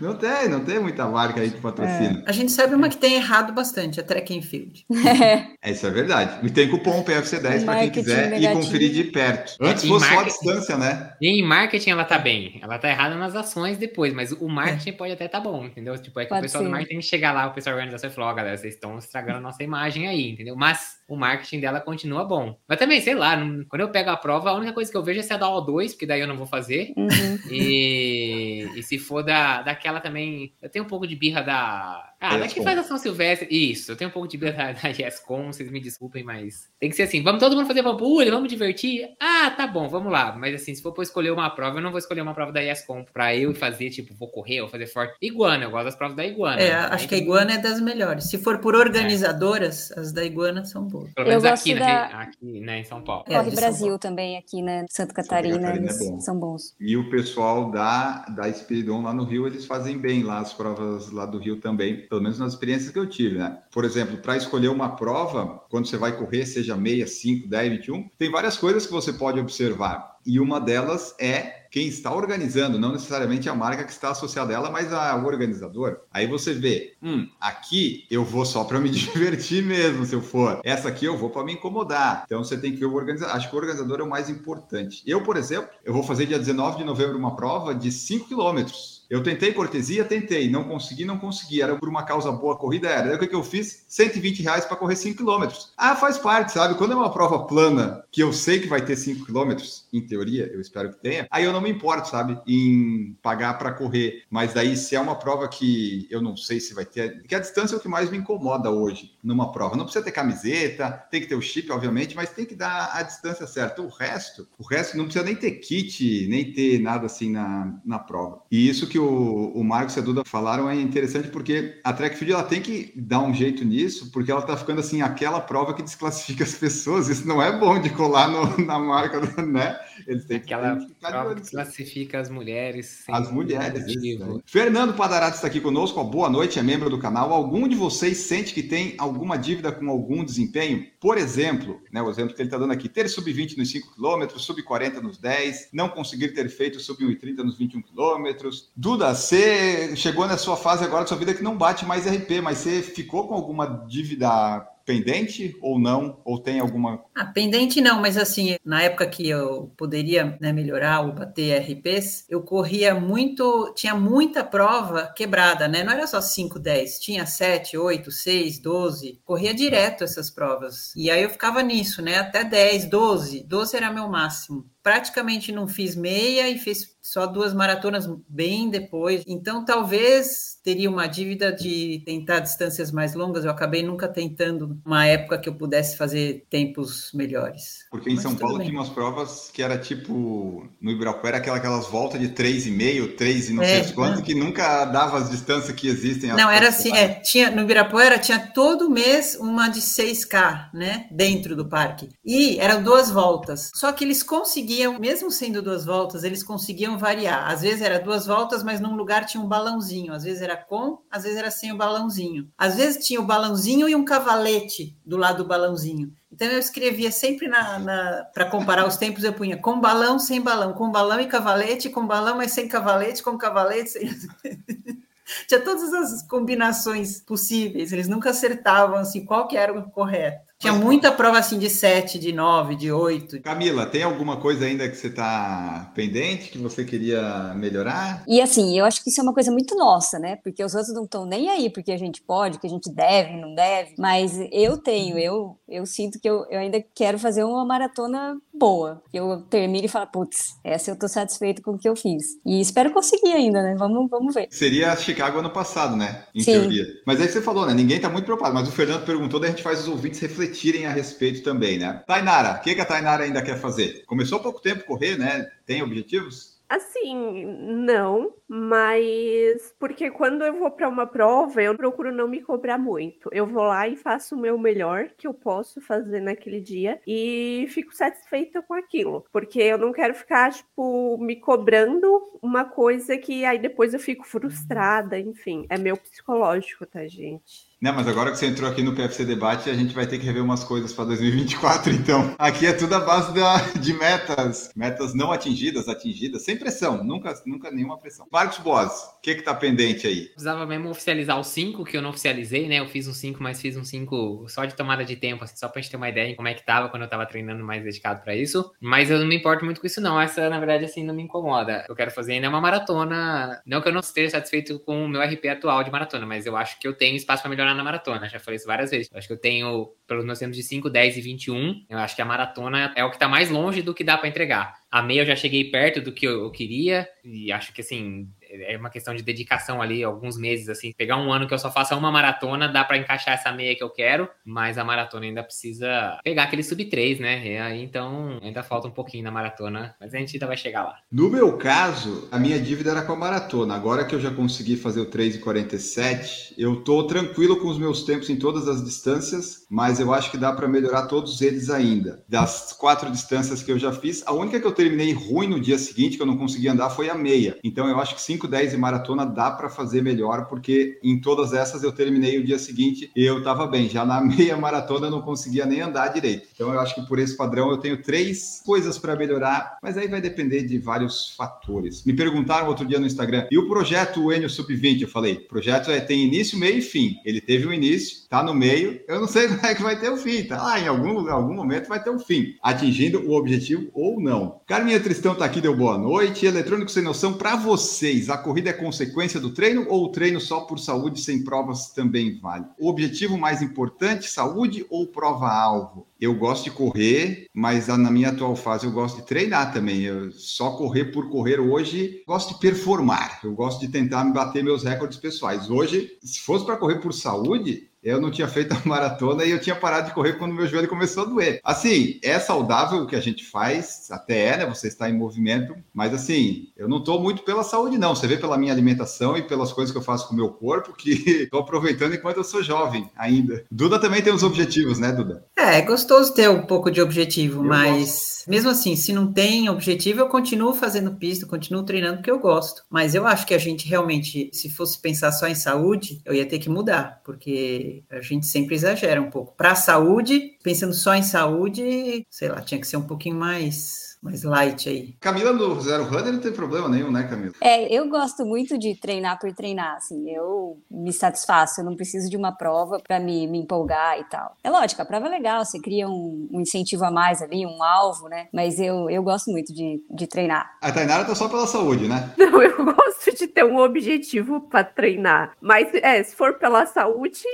[0.00, 2.22] não tem, não tem muita marca aí que patrocina.
[2.26, 4.84] A gente sabe uma que tem errado bastante, a Track and Field.
[5.62, 6.46] É, isso é verdade.
[6.46, 8.60] E tem cupom PFC10 para quem Marketing quiser negativo.
[8.60, 9.56] conferir de perto.
[9.60, 11.12] Antes E fosse só a marketing- distância, né?
[11.20, 12.58] E em marketing ela tá bem.
[12.62, 15.96] Ela tá errada nas ações depois, mas o marketing pode até tá bom, entendeu?
[15.98, 16.70] Tipo, é que Pode o pessoal do ser.
[16.70, 18.98] marketing tem que chegar lá, o pessoal da organização e falar, ó, galera, vocês estão
[18.98, 20.54] estragando a nossa imagem aí, entendeu?
[20.56, 22.56] Mas o marketing dela continua bom.
[22.68, 25.02] Mas também, sei lá, não- quando eu pego a prova, a única coisa que eu
[25.02, 26.92] vejo é se é da O2, porque daí eu não vou fazer.
[26.96, 27.38] Uhum.
[27.50, 30.52] E, e se for da, daquela também.
[30.60, 32.13] Eu tenho um pouco de birra da.
[32.26, 32.62] Ah, da que Yescom.
[32.64, 33.48] faz a São Silvestre.
[33.50, 36.68] Isso, eu tenho um pouco de birra da, Yescom, vocês me desculpem, mas.
[36.80, 39.08] Tem que ser assim, vamos todo mundo fazer pampulha, vamos divertir.
[39.20, 40.34] Ah, tá bom, vamos lá.
[40.36, 42.60] Mas assim, se for pra escolher uma prova, eu não vou escolher uma prova da
[42.60, 45.14] Yescom pra eu fazer, tipo, vou correr, vou fazer forte.
[45.20, 46.60] Iguana, eu gosto das provas da Iguana.
[46.60, 48.24] É, acho que a Iguana é das melhores.
[48.24, 51.12] Se for por organizadoras, as da Iguana são boas.
[51.14, 53.24] Pelo menos Eu aqui, gosto né, da- aqui, né, em São Paulo.
[53.28, 53.98] É, Corre Brasil Paulo.
[53.98, 54.84] também aqui, né?
[54.90, 56.20] Santa Catarina, Catarina é eles bom.
[56.20, 56.74] são bons.
[56.80, 61.10] E o pessoal da, da Spiridon lá no Rio, eles fazem bem lá as provas
[61.10, 63.58] lá do Rio também, pelo menos nas experiências que eu tive, né?
[63.72, 68.08] Por exemplo, para escolher uma prova, quando você vai correr, seja meia, 5, 10, 21,
[68.16, 70.14] tem várias coisas que você pode observar.
[70.24, 74.54] E uma delas é quem está organizando, não necessariamente a marca que está associada a
[74.54, 76.02] ela, mas o organizador.
[76.12, 80.60] Aí você vê, hum, aqui eu vou só para me divertir mesmo, se eu for.
[80.62, 82.22] Essa aqui eu vou para me incomodar.
[82.26, 83.34] Então você tem que ver o organizador.
[83.34, 85.02] Acho que o organizador é o mais importante.
[85.04, 88.93] Eu, por exemplo, eu vou fazer dia 19 de novembro uma prova de 5 quilômetros.
[89.08, 91.62] Eu tentei cortesia, tentei, não consegui, não consegui.
[91.62, 93.14] Era por uma causa boa, a corrida era.
[93.14, 93.84] O que, que eu fiz?
[93.88, 95.72] 120 reais para correr 5 quilômetros.
[95.76, 96.74] Ah, faz parte, sabe?
[96.74, 100.50] Quando é uma prova plana, que eu sei que vai ter 5 quilômetros, em teoria,
[100.52, 102.38] eu espero que tenha, aí eu não me importo, sabe?
[102.46, 104.22] Em pagar para correr.
[104.30, 107.40] Mas daí, se é uma prova que eu não sei se vai ter, que a
[107.40, 109.76] distância é o que mais me incomoda hoje numa prova.
[109.76, 113.02] Não precisa ter camiseta, tem que ter o chip, obviamente, mas tem que dar a
[113.02, 113.82] distância certa.
[113.82, 117.98] O resto, o resto não precisa nem ter kit, nem ter nada assim na, na
[117.98, 118.42] prova.
[118.50, 122.16] E isso que o, o Marcos e a Duda falaram é interessante porque a track
[122.16, 125.74] field ela tem que dar um jeito nisso, porque ela tá ficando assim, aquela prova
[125.74, 127.08] que desclassifica as pessoas.
[127.08, 129.78] Isso não é bom de colar no- na marca, né?
[130.06, 133.04] Eles têm que, Aquela que prova que classifica as mulheres.
[133.08, 133.86] as mulheres.
[133.86, 134.40] isso, né?
[134.44, 136.02] Fernando Padarato está aqui conosco.
[136.04, 137.32] Boa noite, é membro do canal.
[137.32, 140.86] Algum de vocês sente que tem alguma dívida com algum desempenho?
[141.00, 144.36] Por exemplo, né, o exemplo que ele está dando aqui: ter sub-20 nos 5 km,
[144.36, 148.48] sub-40 nos 10, não conseguir ter feito sub-1,30 nos 21 km.
[148.84, 152.42] Duda, você chegou na sua fase agora da sua vida que não bate mais RP,
[152.42, 156.20] mas você ficou com alguma dívida pendente ou não?
[156.22, 157.02] Ou tem alguma.
[157.14, 162.26] Ah, pendente não, mas assim, na época que eu poderia né, melhorar ou bater RPs,
[162.28, 165.82] eu corria muito, tinha muita prova quebrada, né?
[165.82, 170.94] Não era só 5, 10, tinha 7, 8, 6, 12, corria direto essas provas.
[170.94, 172.18] E aí eu ficava nisso, né?
[172.18, 174.66] Até 10, 12, 12 era meu máximo.
[174.82, 179.22] Praticamente não fiz meia e fiz só duas maratonas bem depois.
[179.26, 183.44] Então, talvez teria uma dívida de tentar distâncias mais longas.
[183.44, 187.84] Eu acabei nunca tentando uma época que eu pudesse fazer tempos melhores.
[187.90, 188.66] Porque em Mas São Paulo bem.
[188.66, 190.68] tinha umas provas que era tipo.
[190.80, 194.84] No Ibirapuera, aquela, aquelas voltas de 3,5, 3 e não É, sei quanto, que nunca
[194.86, 196.30] dava as distâncias que existem.
[196.30, 201.06] Não, era as- assim, é, tinha, no Ibirapuera tinha todo mês uma de 6K, né,
[201.12, 202.08] dentro do parque.
[202.24, 203.70] E eram duas voltas.
[203.74, 207.50] Só que eles conseguiam, mesmo sendo duas voltas, eles conseguiam variar.
[207.50, 210.12] Às vezes era duas voltas, mas num lugar tinha um balãozinho.
[210.12, 212.50] Às vezes era com, às vezes era sem o balãozinho.
[212.56, 216.12] Às vezes tinha o balãozinho e um cavalete do lado do balãozinho.
[216.30, 220.72] Então eu escrevia sempre na, para comparar os tempos, eu punha com balão, sem balão,
[220.72, 224.10] com balão e cavalete, com balão, mas sem cavalete, com cavalete, sem...
[225.48, 230.53] Tinha todas as combinações possíveis, eles nunca acertavam assim qual que era o correto.
[230.64, 233.42] Tinha muita prova assim de 7, de 9, de 8.
[233.42, 238.24] Camila, tem alguma coisa ainda que você está pendente, que você queria melhorar?
[238.26, 240.36] E assim, eu acho que isso é uma coisa muito nossa, né?
[240.36, 243.36] Porque os outros não estão nem aí porque a gente pode, que a gente deve,
[243.36, 243.94] não deve.
[243.98, 249.02] Mas eu tenho, eu, eu sinto que eu, eu ainda quero fazer uma maratona boa.
[249.12, 252.38] Eu termine e falo, putz, essa eu tô satisfeito com o que eu fiz.
[252.46, 253.74] E espero conseguir ainda, né?
[253.76, 254.48] Vamos, vamos ver.
[254.50, 256.24] Seria Chicago ano passado, né?
[256.34, 256.52] Em Sim.
[256.52, 256.86] teoria.
[257.06, 257.74] Mas aí você falou, né?
[257.74, 258.54] Ninguém tá muito preocupado.
[258.54, 262.02] Mas o Fernando perguntou, daí a gente faz os ouvintes refletirem a respeito também, né?
[262.06, 264.04] Tainara, o que, que a Tainara ainda quer fazer?
[264.06, 265.46] Começou há pouco tempo correr, né?
[265.66, 266.53] Tem objetivos?
[266.68, 272.78] Assim, não, mas porque quando eu vou para uma prova, eu procuro não me cobrar
[272.78, 273.28] muito.
[273.32, 277.66] Eu vou lá e faço o meu melhor que eu posso fazer naquele dia e
[277.68, 282.08] fico satisfeita com aquilo, porque eu não quero ficar tipo me cobrando
[282.42, 287.73] uma coisa que aí depois eu fico frustrada, enfim, é meu psicológico, tá, gente?
[287.84, 290.24] Não, mas agora que você entrou aqui no PFC Debate, a gente vai ter que
[290.24, 292.34] rever umas coisas para 2024, então.
[292.38, 294.70] Aqui é tudo a base da, de metas.
[294.74, 297.04] Metas não atingidas, atingidas, sem pressão.
[297.04, 298.26] Nunca, nunca nenhuma pressão.
[298.32, 300.28] Marcos Boas, o que que tá pendente aí?
[300.28, 302.78] Precisava mesmo oficializar o 5, que eu não oficializei, né?
[302.78, 305.68] Eu fiz um 5, mas fiz um 5 só de tomada de tempo, assim, só
[305.68, 307.84] pra gente ter uma ideia de como é que tava quando eu tava treinando mais
[307.84, 308.72] dedicado pra isso.
[308.80, 310.18] Mas eu não me importo muito com isso, não.
[310.18, 311.84] Essa, na verdade, assim, não me incomoda.
[311.86, 313.60] Eu quero fazer ainda é uma maratona.
[313.66, 316.56] Não que eu não esteja satisfeito com o meu RP atual de maratona, mas eu
[316.56, 318.28] acho que eu tenho espaço pra melhorar na maratona.
[318.28, 319.08] Já falei isso várias vezes.
[319.10, 322.16] Eu acho que eu tenho, pelos meus tempos de 5, 10 e 21, eu acho
[322.16, 324.74] que a maratona é o que tá mais longe do que dá pra entregar.
[324.90, 328.28] A meia eu já cheguei perto do que eu, eu queria, e acho que assim,
[328.62, 330.92] é uma questão de dedicação ali, alguns meses, assim.
[330.96, 333.82] Pegar um ano que eu só faça uma maratona, dá para encaixar essa meia que
[333.82, 337.46] eu quero, mas a maratona ainda precisa pegar aquele sub 3, né?
[337.46, 340.84] E aí, então, ainda falta um pouquinho na maratona, mas a gente ainda vai chegar
[340.84, 340.96] lá.
[341.10, 343.74] No meu caso, a minha dívida era com a maratona.
[343.74, 348.30] Agora que eu já consegui fazer o 3,47, eu tô tranquilo com os meus tempos
[348.30, 352.22] em todas as distâncias, mas eu acho que dá para melhorar todos eles ainda.
[352.28, 355.76] Das quatro distâncias que eu já fiz, a única que eu terminei ruim no dia
[355.78, 357.58] seguinte, que eu não consegui andar, foi a meia.
[357.64, 361.52] Então eu acho que 5, 10 e maratona dá para fazer melhor, porque em todas
[361.52, 363.88] essas eu terminei o dia seguinte e eu estava bem.
[363.88, 366.46] Já na meia maratona eu não conseguia nem andar direito.
[366.54, 370.06] Então eu acho que por esse padrão eu tenho três coisas para melhorar, mas aí
[370.06, 372.04] vai depender de vários fatores.
[372.04, 375.02] Me perguntaram outro dia no Instagram, e o projeto Enio Sub-20?
[375.02, 377.16] Eu falei, projeto é, tem início, meio e fim.
[377.24, 380.10] Ele teve um início, tá no meio, eu não sei como é que vai ter
[380.10, 383.88] o fim, tá lá, em algum, algum momento vai ter um fim, atingindo o objetivo
[383.94, 384.60] ou não.
[384.66, 386.44] Carminha Tristão tá aqui, deu boa noite.
[386.44, 390.62] Eletrônico sem noção, para vocês, a corrida é consequência do treino ou o treino só
[390.62, 392.64] por saúde sem provas também vale?
[392.78, 396.06] O objetivo mais importante, saúde ou prova-alvo?
[396.20, 400.02] Eu gosto de correr, mas na minha atual fase eu gosto de treinar também.
[400.02, 403.40] Eu só correr por correr hoje, gosto de performar.
[403.44, 405.68] Eu gosto de tentar me bater meus recordes pessoais.
[405.68, 409.60] Hoje, se fosse para correr por saúde, eu não tinha feito a maratona e eu
[409.60, 411.60] tinha parado de correr quando meu joelho começou a doer.
[411.64, 414.66] Assim, é saudável o que a gente faz, até é, né?
[414.66, 418.14] Você está em movimento, mas assim, eu não estou muito pela saúde, não.
[418.14, 420.92] Você vê pela minha alimentação e pelas coisas que eu faço com o meu corpo
[420.92, 421.12] que
[421.44, 423.64] estou aproveitando enquanto eu sou jovem ainda.
[423.70, 425.44] Duda também tem os objetivos, né, Duda?
[425.56, 428.50] É, é gostoso ter um pouco de objetivo, eu mas gosto.
[428.50, 432.82] mesmo assim, se não tem objetivo, eu continuo fazendo pista, continuo treinando porque eu gosto.
[432.90, 436.46] Mas eu acho que a gente realmente, se fosse pensar só em saúde, eu ia
[436.46, 439.54] ter que mudar, porque a gente sempre exagera um pouco.
[439.56, 444.04] Para a saúde, pensando só em saúde, sei lá, tinha que ser um pouquinho mais
[444.24, 445.14] mais light aí.
[445.20, 447.52] Camila no Zero Runner não tem problema nenhum, né, Camila?
[447.60, 452.30] É, eu gosto muito de treinar por treinar, assim, eu me satisfaço, eu não preciso
[452.30, 454.56] de uma prova para me, me empolgar e tal.
[454.64, 457.82] É lógico, a prova é legal, você cria um, um incentivo a mais ali, um
[457.82, 458.48] alvo, né?
[458.50, 460.78] Mas eu, eu gosto muito de, de treinar.
[460.80, 462.32] A Tainara tá só pela saúde, né?
[462.38, 465.52] Não, eu gosto de ter um objetivo para treinar.
[465.60, 467.44] Mas, é, se for pela saúde,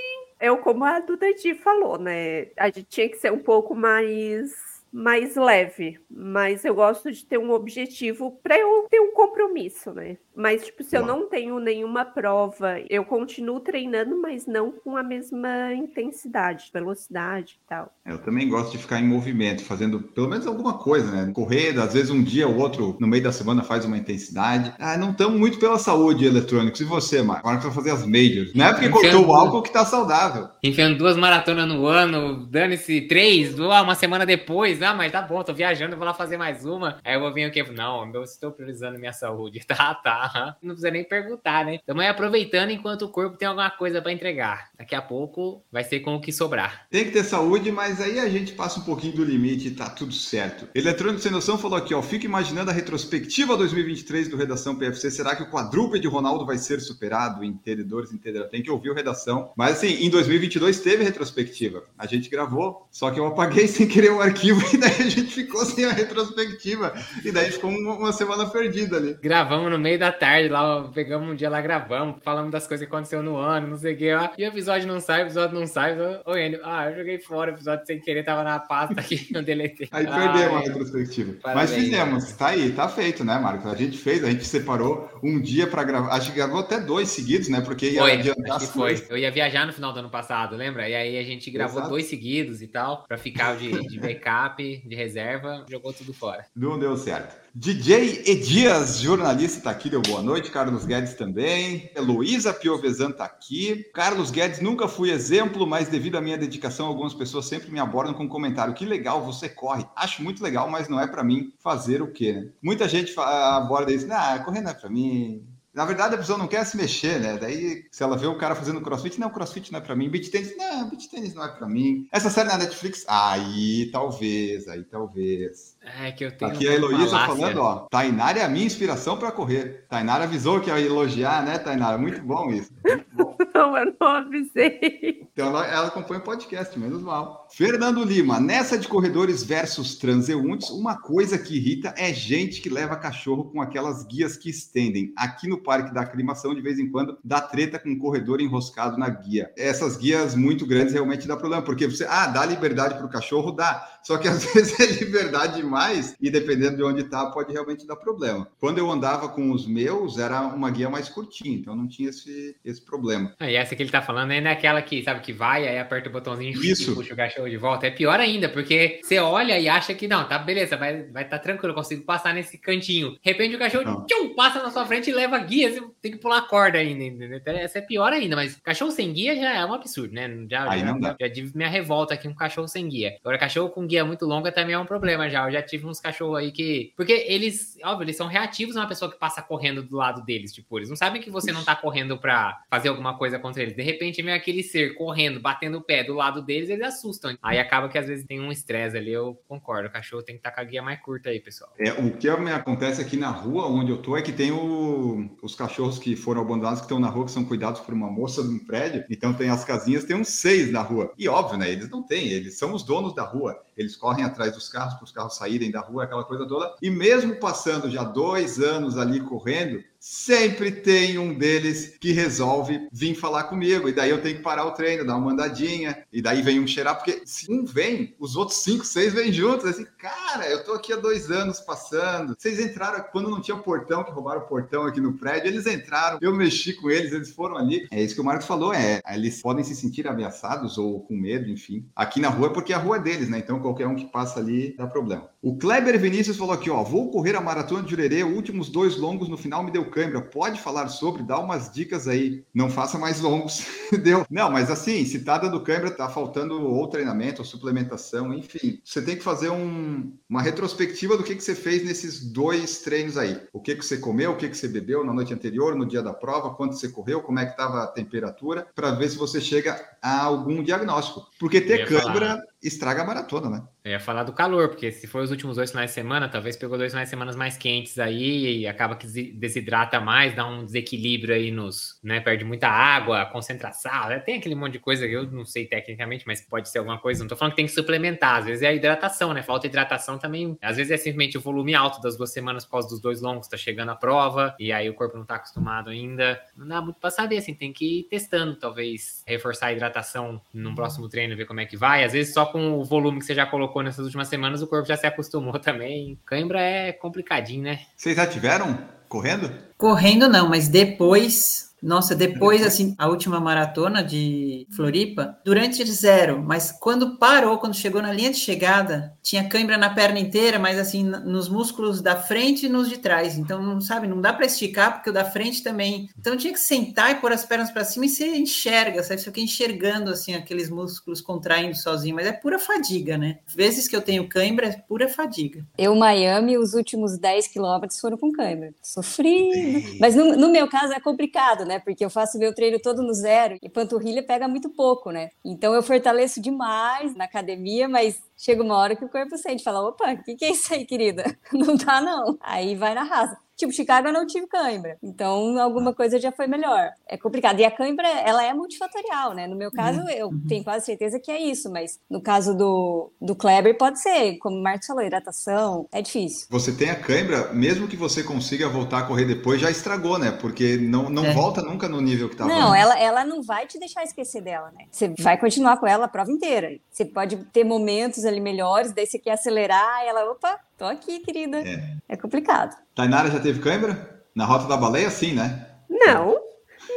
[0.41, 2.47] eu, como a Duda falou, né?
[2.57, 4.53] A gente tinha que ser um pouco mais
[4.93, 10.17] mais leve, mas eu gosto de ter um objetivo para eu ter um compromisso, né?
[10.35, 15.03] Mas, tipo, se eu não tenho nenhuma prova, eu continuo treinando, mas não com a
[15.03, 17.95] mesma intensidade, velocidade e tal.
[18.07, 21.33] Eu também gosto de ficar em movimento, fazendo pelo menos alguma coisa, né?
[21.35, 24.73] Correr, às vezes um dia ou outro, no meio da semana, faz uma intensidade.
[24.79, 26.81] Ah, não estamos muito pela saúde eletrônicos.
[26.81, 27.47] E você, Marco?
[27.47, 28.55] Agora que vai fazer as majors.
[28.55, 29.03] Não é porque Enfiando...
[29.03, 30.49] cortou o álcool que tá saudável.
[30.63, 34.80] Enfiando duas maratonas no ano, dane-se três, uma semana depois.
[34.83, 36.99] Ah, mas tá bom, tô viajando, vou lá fazer mais uma.
[37.05, 39.61] Aí eu vou vir aqui, não, eu estou priorizando minha saúde.
[39.81, 40.57] Tá, tá.
[40.61, 41.77] Não precisa nem perguntar, né?
[41.77, 44.69] Estamos aproveitando enquanto o corpo tem alguma coisa para entregar.
[44.77, 46.87] Daqui a pouco vai ser com o que sobrar.
[46.91, 49.89] Tem que ter saúde, mas aí a gente passa um pouquinho do limite e tá
[49.89, 50.69] tudo certo.
[50.75, 52.03] Eletrônico Sem Noção falou aqui, ó.
[52.03, 55.11] Fico imaginando a retrospectiva 2023 do Redação PFC.
[55.11, 57.45] Será que o quadrúpede Ronaldo vai ser superado?
[57.45, 58.49] Entendedores entenderão.
[58.49, 59.53] Tem que ouvir o Redação.
[59.57, 61.85] Mas assim, em 2022 teve retrospectiva.
[61.97, 65.33] A gente gravou, só que eu apaguei sem querer o arquivo e daí a gente
[65.33, 66.95] ficou sem a retrospectiva.
[67.25, 69.17] E daí ficou uma, uma semana perdida ali.
[69.23, 72.93] Gravamos no meio da tarde lá, pegamos um dia lá, gravamos, falamos das coisas que
[72.93, 74.33] aconteceu no ano, não sei o que lá.
[74.37, 75.97] E o episódio não sai, o episódio não sai.
[76.25, 79.43] Ô, Enio, ah, eu joguei fora o episódio sem querer, tava na pasta aqui, não
[79.43, 79.89] deletei.
[79.91, 81.33] Aí ah, perdemos a retrospectiva.
[81.43, 82.35] Parabéns, Mas fizemos, né?
[82.39, 83.67] tá aí, tá feito, né, Marcos?
[83.67, 86.15] A gente fez, a gente separou um dia pra gravar.
[86.15, 87.61] Acho que gravou até dois seguidos, né?
[87.61, 89.07] Porque ia foi, adiantar acho que foi.
[89.09, 90.89] Eu ia viajar no final do ano passado, lembra?
[90.89, 91.91] E aí a gente gravou Exato.
[91.91, 96.47] dois seguidos e tal, pra ficar de, de backup, de reserva, jogou tudo fora.
[96.55, 97.37] Não deu certo.
[97.55, 100.51] DJ Edias, jornalista, tá aqui, deu boa noite.
[100.51, 101.91] Carlos Guedes também.
[101.97, 103.85] Heloísa Piovesan tá aqui.
[103.93, 108.15] Carlos Guedes, nunca fui exemplo, mas devido à minha dedicação, algumas pessoas sempre me abordam
[108.15, 108.75] com um comentário.
[108.75, 109.85] Que legal, você corre.
[109.97, 112.49] Acho muito legal, mas não é para mim fazer o quê, né?
[112.63, 114.07] Muita gente aborda isso.
[114.11, 117.39] Ah, correr não é para mim na verdade, a pessoa não quer se mexer, né?
[117.39, 120.09] Daí, se ela vê o cara fazendo crossfit, não, crossfit não é pra mim.
[120.09, 122.09] Beat tênis, não, beat tênis não é pra mim.
[122.11, 125.77] Essa série na Netflix, aí talvez, aí talvez.
[126.03, 126.51] É que eu tenho.
[126.51, 127.87] Aqui a Heloísa falando, ó.
[127.89, 129.87] Tainara é a minha inspiração para correr.
[129.89, 131.97] Tainara avisou que ia elogiar, né, Tainara?
[131.97, 132.71] Muito bom isso.
[132.85, 133.37] Muito bom.
[133.61, 135.29] Não, eu não avisei.
[135.33, 137.47] Então ela, ela acompanha o podcast, menos mal.
[137.53, 142.97] Fernando Lima, nessa de corredores versus transeuntes, uma coisa que irrita é gente que leva
[142.97, 145.13] cachorro com aquelas guias que estendem.
[145.17, 148.99] Aqui no Parque da Aclimação, de vez em quando, dá treta com um corredor enroscado
[148.99, 149.53] na guia.
[149.57, 153.53] Essas guias muito grandes realmente dá problema, porque você, ah, dá liberdade para o cachorro,
[153.53, 154.00] dá.
[154.03, 157.97] Só que às vezes é liberdade demais e dependendo de onde tá, pode realmente dar
[157.97, 158.49] problema.
[158.59, 162.57] Quando eu andava com os meus, era uma guia mais curtinha, então não tinha esse,
[162.65, 163.35] esse problema.
[163.39, 165.79] Ah, e essa que ele tá falando ainda é aquela que, sabe, que vai, aí
[165.79, 166.93] aperta o botãozinho Isso.
[166.93, 167.87] e puxa o cachorro de volta.
[167.87, 171.39] É pior ainda, porque você olha e acha que não, tá beleza, vai vai tá
[171.39, 173.13] tranquilo, eu consigo passar nesse cantinho.
[173.13, 176.13] De repente o cachorro tchum, passa na sua frente e leva a guia, você tem
[176.13, 177.39] que pular a corda ainda, entendeu?
[177.39, 180.29] Então, Essa é pior ainda, mas cachorro sem guia já é um absurdo, né?
[180.49, 181.17] Já, Aí já, não dá.
[181.19, 183.17] já tive minha revolta aqui com cachorro sem guia.
[183.21, 185.47] Agora, cachorro com guia muito longa também é um problema já.
[185.47, 186.93] Eu já tive uns cachorros aí que.
[186.97, 190.53] Porque eles, óbvio, eles são reativos a uma pessoa que passa correndo do lado deles.
[190.53, 193.75] Tipo, eles não sabem que você não tá correndo pra fazer alguma coisa contra eles.
[193.77, 197.37] De repente vem aquele ser correndo, batendo o pé do lado deles, eles assustam.
[197.43, 199.13] Aí acaba que às vezes tem um estresse ali.
[199.13, 199.89] Eu concordo.
[199.89, 201.71] O cachorro tem que estar com a guia mais curta aí, pessoal.
[201.79, 205.29] É, o que me acontece aqui na rua onde eu tô é que tem o-
[205.43, 208.43] os cachorros que foram abandonados que estão na rua, que são cuidados por uma moça
[208.43, 209.05] de um prédio.
[209.11, 211.13] Então tem as casinhas, tem uns seis na rua.
[211.19, 211.71] E óbvio, né?
[211.71, 213.59] Eles não têm, eles são os donos da rua.
[213.81, 216.75] Eles correm atrás dos carros para os carros saírem da rua, aquela coisa toda.
[216.83, 223.15] E mesmo passando já dois anos ali correndo, sempre tem um deles que resolve vir
[223.15, 223.89] falar comigo.
[223.89, 226.05] E daí eu tenho que parar o treino, dar uma andadinha.
[226.11, 229.67] E daí vem um cheirar, porque se um vem, os outros cinco, seis vêm juntos.
[229.67, 232.35] Assim, cara, eu tô aqui há dois anos passando.
[232.39, 235.49] Vocês entraram quando não tinha portão, que roubaram o portão aqui no prédio.
[235.49, 237.87] Eles entraram, eu mexi com eles, eles foram ali.
[237.91, 239.03] É isso que o Marcos falou, é.
[239.13, 241.85] Eles podem se sentir ameaçados ou com medo, enfim.
[241.95, 243.39] Aqui na rua é porque a rua é deles, né?
[243.39, 245.29] Então qualquer um que passa ali dá problema.
[245.43, 246.83] O Kleber Vinícius falou aqui, ó.
[246.83, 250.21] Vou correr a maratona de Jurerê, últimos dois longos no final me deu cãibra.
[250.21, 252.45] Pode falar sobre, dá umas dicas aí.
[252.53, 253.65] Não faça mais longos.
[254.05, 254.27] deu.
[254.31, 258.81] Não, mas assim, se tá dando cãibra, tá faltando ou treinamento, ou suplementação, enfim.
[258.85, 263.17] Você tem que fazer um- uma retrospectiva do que, que você fez nesses dois treinos
[263.17, 263.41] aí.
[263.51, 266.03] O que, que você comeu, o que, que você bebeu na noite anterior, no dia
[266.03, 269.41] da prova, quanto você correu, como é que estava a temperatura, para ver se você
[269.41, 271.27] chega a algum diagnóstico.
[271.39, 273.63] Porque ter cãibra estraga a maratona, né?
[273.83, 276.55] Eu ia falar do calor, porque se for os últimos dois finais de semana, talvez
[276.55, 280.47] pegou dois finais de semana mais quentes aí e acaba que desi- desidrata mais, dá
[280.47, 282.21] um desequilíbrio aí nos, né?
[282.21, 286.25] Perde muita água, concentração, né, tem aquele monte de coisa que eu não sei tecnicamente,
[286.27, 287.23] mas pode ser alguma coisa.
[287.25, 289.43] Não tô falando que tem que suplementar, às vezes é a hidratação, né?
[289.43, 290.59] Falta hidratação também.
[290.61, 293.49] Às vezes é simplesmente o volume alto das duas semanas por causa dos dois longos,
[293.49, 296.39] tá chegando a prova, e aí o corpo não tá acostumado ainda.
[296.55, 300.75] Não dá muito pra saber, assim, tem que ir testando, talvez reforçar a hidratação num
[300.75, 302.05] próximo treino, ver como é que vai.
[302.05, 304.87] Às vezes só com o volume que você já colocou nessas últimas semanas, o corpo
[304.87, 306.19] já se acostumou também.
[306.27, 307.81] Cãibra é complicadinho, né?
[307.97, 308.79] Vocês já tiveram
[309.09, 309.51] correndo?
[309.79, 311.70] Correndo não, mas depois.
[311.83, 318.03] Nossa, depois, assim, a última maratona de Floripa, durante zero, mas quando parou, quando chegou
[318.03, 322.67] na linha de chegada, tinha cãibra na perna inteira, mas assim, nos músculos da frente
[322.67, 323.39] e nos de trás.
[323.39, 326.09] Então, não sabe, não dá para esticar, porque o da frente também.
[326.19, 329.21] Então, tinha que sentar e pôr as pernas para cima e você enxerga, sabe?
[329.21, 333.39] Você fica enxergando, assim, aqueles músculos contraindo sozinho, mas é pura fadiga, né?
[333.55, 335.67] Vezes que eu tenho cãibra, é pura fadiga.
[335.79, 338.75] Eu, Miami, os últimos 10 quilômetros foram com câimbra.
[338.83, 339.99] Sofrido.
[339.99, 341.70] Mas no, no meu caso é complicado, né?
[341.79, 345.31] Porque eu faço meu treino todo no zero e panturrilha pega muito pouco, né?
[345.45, 349.87] Então eu fortaleço demais na academia, mas chega uma hora que o corpo sente, fala,
[349.87, 351.25] opa, o que, que é isso aí, querida?
[351.53, 352.39] Não tá, não.
[352.41, 353.37] Aí vai na raça.
[353.61, 354.97] Tipo, Chicago eu não tive cãibra.
[355.03, 356.89] Então, alguma coisa já foi melhor.
[357.07, 357.61] É complicado.
[357.61, 359.47] E a cãibra, ela é multifatorial, né?
[359.47, 361.71] No meu caso, eu tenho quase certeza que é isso.
[361.71, 364.39] Mas no caso do, do Kleber, pode ser.
[364.39, 365.87] Como o Marcos falou, hidratação.
[365.93, 366.47] É difícil.
[366.49, 370.31] Você tem a cãibra, mesmo que você consiga voltar a correr depois, já estragou, né?
[370.31, 371.35] Porque não, não É.
[371.35, 374.73] volta nunca no nível que estava Não, ela, ela não vai te deixar esquecer dela,
[374.75, 374.87] né?
[374.91, 376.79] Você vai continuar com ela a prova inteira.
[376.91, 381.21] Você pode ter momentos ali melhores, daí você quer acelerar, e ela, opa, tô aqui,
[381.21, 381.59] querida.
[381.59, 381.95] É.
[382.09, 382.75] É complicado.
[382.95, 384.23] Tainara já teve cãibra?
[384.35, 385.67] Na rota da baleia, sim, né?
[385.91, 386.41] Não,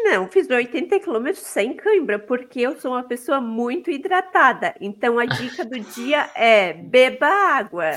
[0.05, 4.73] não, fiz 80 quilômetros sem cãibra, porque eu sou uma pessoa muito hidratada.
[4.79, 7.91] Então a dica do dia é beba água.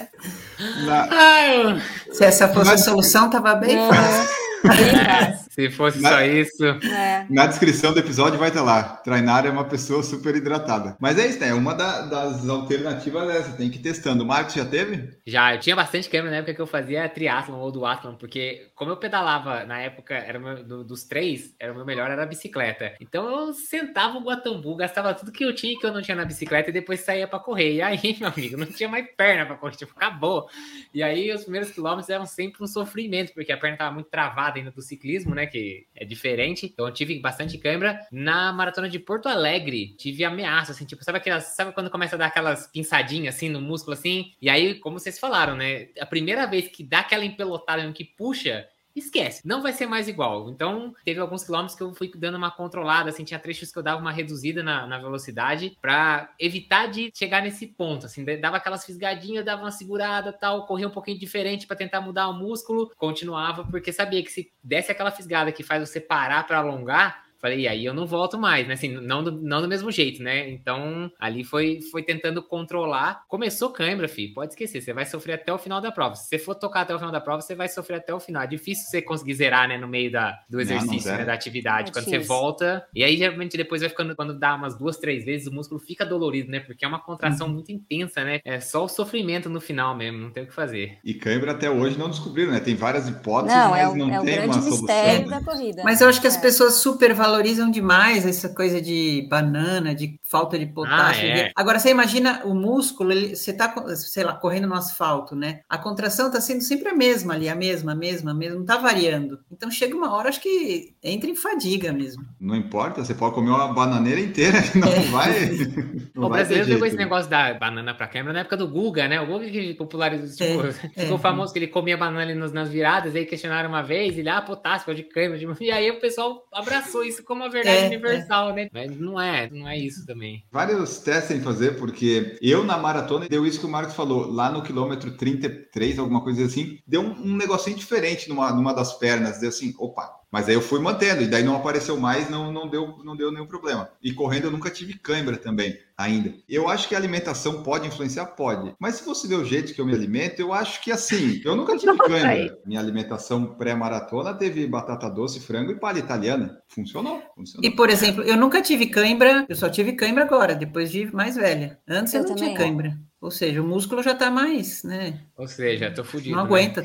[0.84, 4.34] Na- Ai, Se essa fosse a solução, tava bem fácil.
[4.64, 5.45] Bem fácil.
[5.56, 6.64] Se fosse Mas- só isso.
[6.86, 7.26] É.
[7.30, 8.82] Na descrição do episódio vai estar lá.
[8.82, 10.96] Tainara é uma pessoa super hidratada.
[11.00, 11.52] Mas é isso, né?
[11.54, 13.52] Uma da- das alternativas é essa.
[13.56, 14.22] Tem que ir testando.
[14.22, 15.10] O Marcos já teve?
[15.26, 18.90] Já, eu tinha bastante câmera na época que eu fazia triatlon ou duatlon, porque como
[18.90, 22.26] eu pedalava na época, era meu- do- dos três, era o meu melhor era a
[22.26, 22.94] bicicleta.
[23.00, 26.16] Então eu sentava o Guatambu, gastava tudo que eu tinha e que eu não tinha
[26.16, 27.74] na bicicleta e depois saía pra correr.
[27.76, 30.48] E aí, meu amigo, não tinha mais perna pra correr, tipo, acabou.
[30.92, 34.58] E aí os primeiros quilômetros eram sempre um sofrimento, porque a perna tava muito travada
[34.58, 36.66] ainda do ciclismo, né, que é diferente.
[36.66, 39.94] Então eu tive bastante cãibra na maratona de Porto Alegre.
[39.96, 41.54] Tive ameaça, assim, tipo, sabe aquelas.
[41.56, 44.32] Sabe quando começa a dar aquelas pinçadinhas assim no músculo assim?
[44.40, 45.88] E aí, como vocês falaram, né?
[46.00, 48.66] A primeira vez que dá aquela empelotada que puxa,
[48.98, 50.48] esquece, não vai ser mais igual.
[50.50, 53.82] Então, teve alguns quilômetros que eu fui dando uma controlada, assim, tinha trechos que eu
[53.82, 58.84] dava uma reduzida na, na velocidade para evitar de chegar nesse ponto, assim, dava aquelas
[58.84, 63.64] fisgadinhas, dava uma segurada, tal, corria um pouquinho diferente para tentar mudar o músculo, continuava,
[63.64, 67.68] porque sabia que se desse aquela fisgada que faz você parar para alongar, Falei, e
[67.68, 68.74] aí eu não volto mais, né?
[68.74, 70.48] Assim, não do, não do mesmo jeito, né?
[70.50, 73.22] Então, ali foi, foi tentando controlar.
[73.28, 74.34] Começou cãibra, filho.
[74.34, 76.14] Pode esquecer, você vai sofrer até o final da prova.
[76.14, 78.42] Se você for tocar até o final da prova, você vai sofrer até o final.
[78.42, 79.76] É difícil você conseguir zerar, né?
[79.76, 81.90] No meio da, do exercício, não, não né, da atividade.
[81.90, 82.22] É quando difícil.
[82.22, 82.86] você volta.
[82.94, 86.04] E aí, geralmente, depois vai ficando, quando dá umas duas, três vezes, o músculo fica
[86.04, 86.60] dolorido, né?
[86.60, 87.54] Porque é uma contração uhum.
[87.54, 88.40] muito intensa, né?
[88.44, 90.98] É só o sofrimento no final mesmo, não tem o que fazer.
[91.04, 92.60] E cãibra até hoje não descobriram, né?
[92.60, 94.86] Tem várias hipóteses, não, mas é o, não é tem uma solução.
[95.28, 95.82] da corrida.
[95.84, 96.40] Mas eu acho que as é.
[96.40, 97.35] pessoas supervalorizam
[97.70, 101.24] demais mais essa coisa de banana, de falta de potássio.
[101.24, 101.52] Ah, é.
[101.54, 105.60] Agora, você imagina o músculo, ele, você está, sei lá, correndo no asfalto, né?
[105.68, 108.62] A contração está sendo sempre a mesma ali, a mesma, a mesma, a mesma, não
[108.62, 109.38] está variando.
[109.50, 112.24] Então chega uma hora, acho que entra em fadiga mesmo.
[112.40, 115.00] Não importa, você pode comer uma bananeira inteira, não é.
[115.10, 115.36] vai.
[116.16, 119.06] Não o vai brasileiro pegou esse negócio da banana para câmera na época do Guga,
[119.06, 119.20] né?
[119.20, 121.20] O Guga que popularizou, tipo, é, ficou é.
[121.20, 124.40] famoso que ele comia banana ali nas, nas viradas, aí questionaram uma vez, ele, ah,
[124.40, 128.54] potássio, de câmera, e aí o pessoal abraçou isso como uma verdade é, universal, é.
[128.54, 128.68] né?
[128.72, 130.15] Mas não é, não é isso também.
[130.50, 134.50] Vários testes em fazer, porque eu na maratona deu isso que o Marcos falou, lá
[134.50, 139.38] no quilômetro 33, alguma coisa assim, deu um, um negocinho diferente numa, numa das pernas,
[139.38, 142.68] deu assim, opa, mas aí eu fui mantendo, e daí não apareceu mais, não, não,
[142.68, 143.88] deu, não deu nenhum problema.
[144.02, 146.34] E correndo eu nunca tive cãibra também, ainda.
[146.48, 148.26] Eu acho que a alimentação pode influenciar?
[148.26, 148.74] Pode.
[148.78, 151.54] Mas se você vê o jeito que eu me alimento, eu acho que assim, eu
[151.54, 152.58] nunca tive cãibra.
[152.66, 156.58] Minha alimentação pré-maratona teve batata doce, frango e palha italiana.
[156.68, 157.68] Funcionou, funcionou.
[157.68, 161.36] E, por exemplo, eu nunca tive cãibra, eu só tive cãibra agora, depois de mais
[161.36, 161.78] velha.
[161.88, 162.98] Antes eu, eu não tinha cãibra.
[163.26, 165.18] Ou seja, o músculo já está mais, né?
[165.36, 166.36] Ou seja, tô fudido.
[166.36, 166.48] Não né?
[166.48, 166.84] aguenta.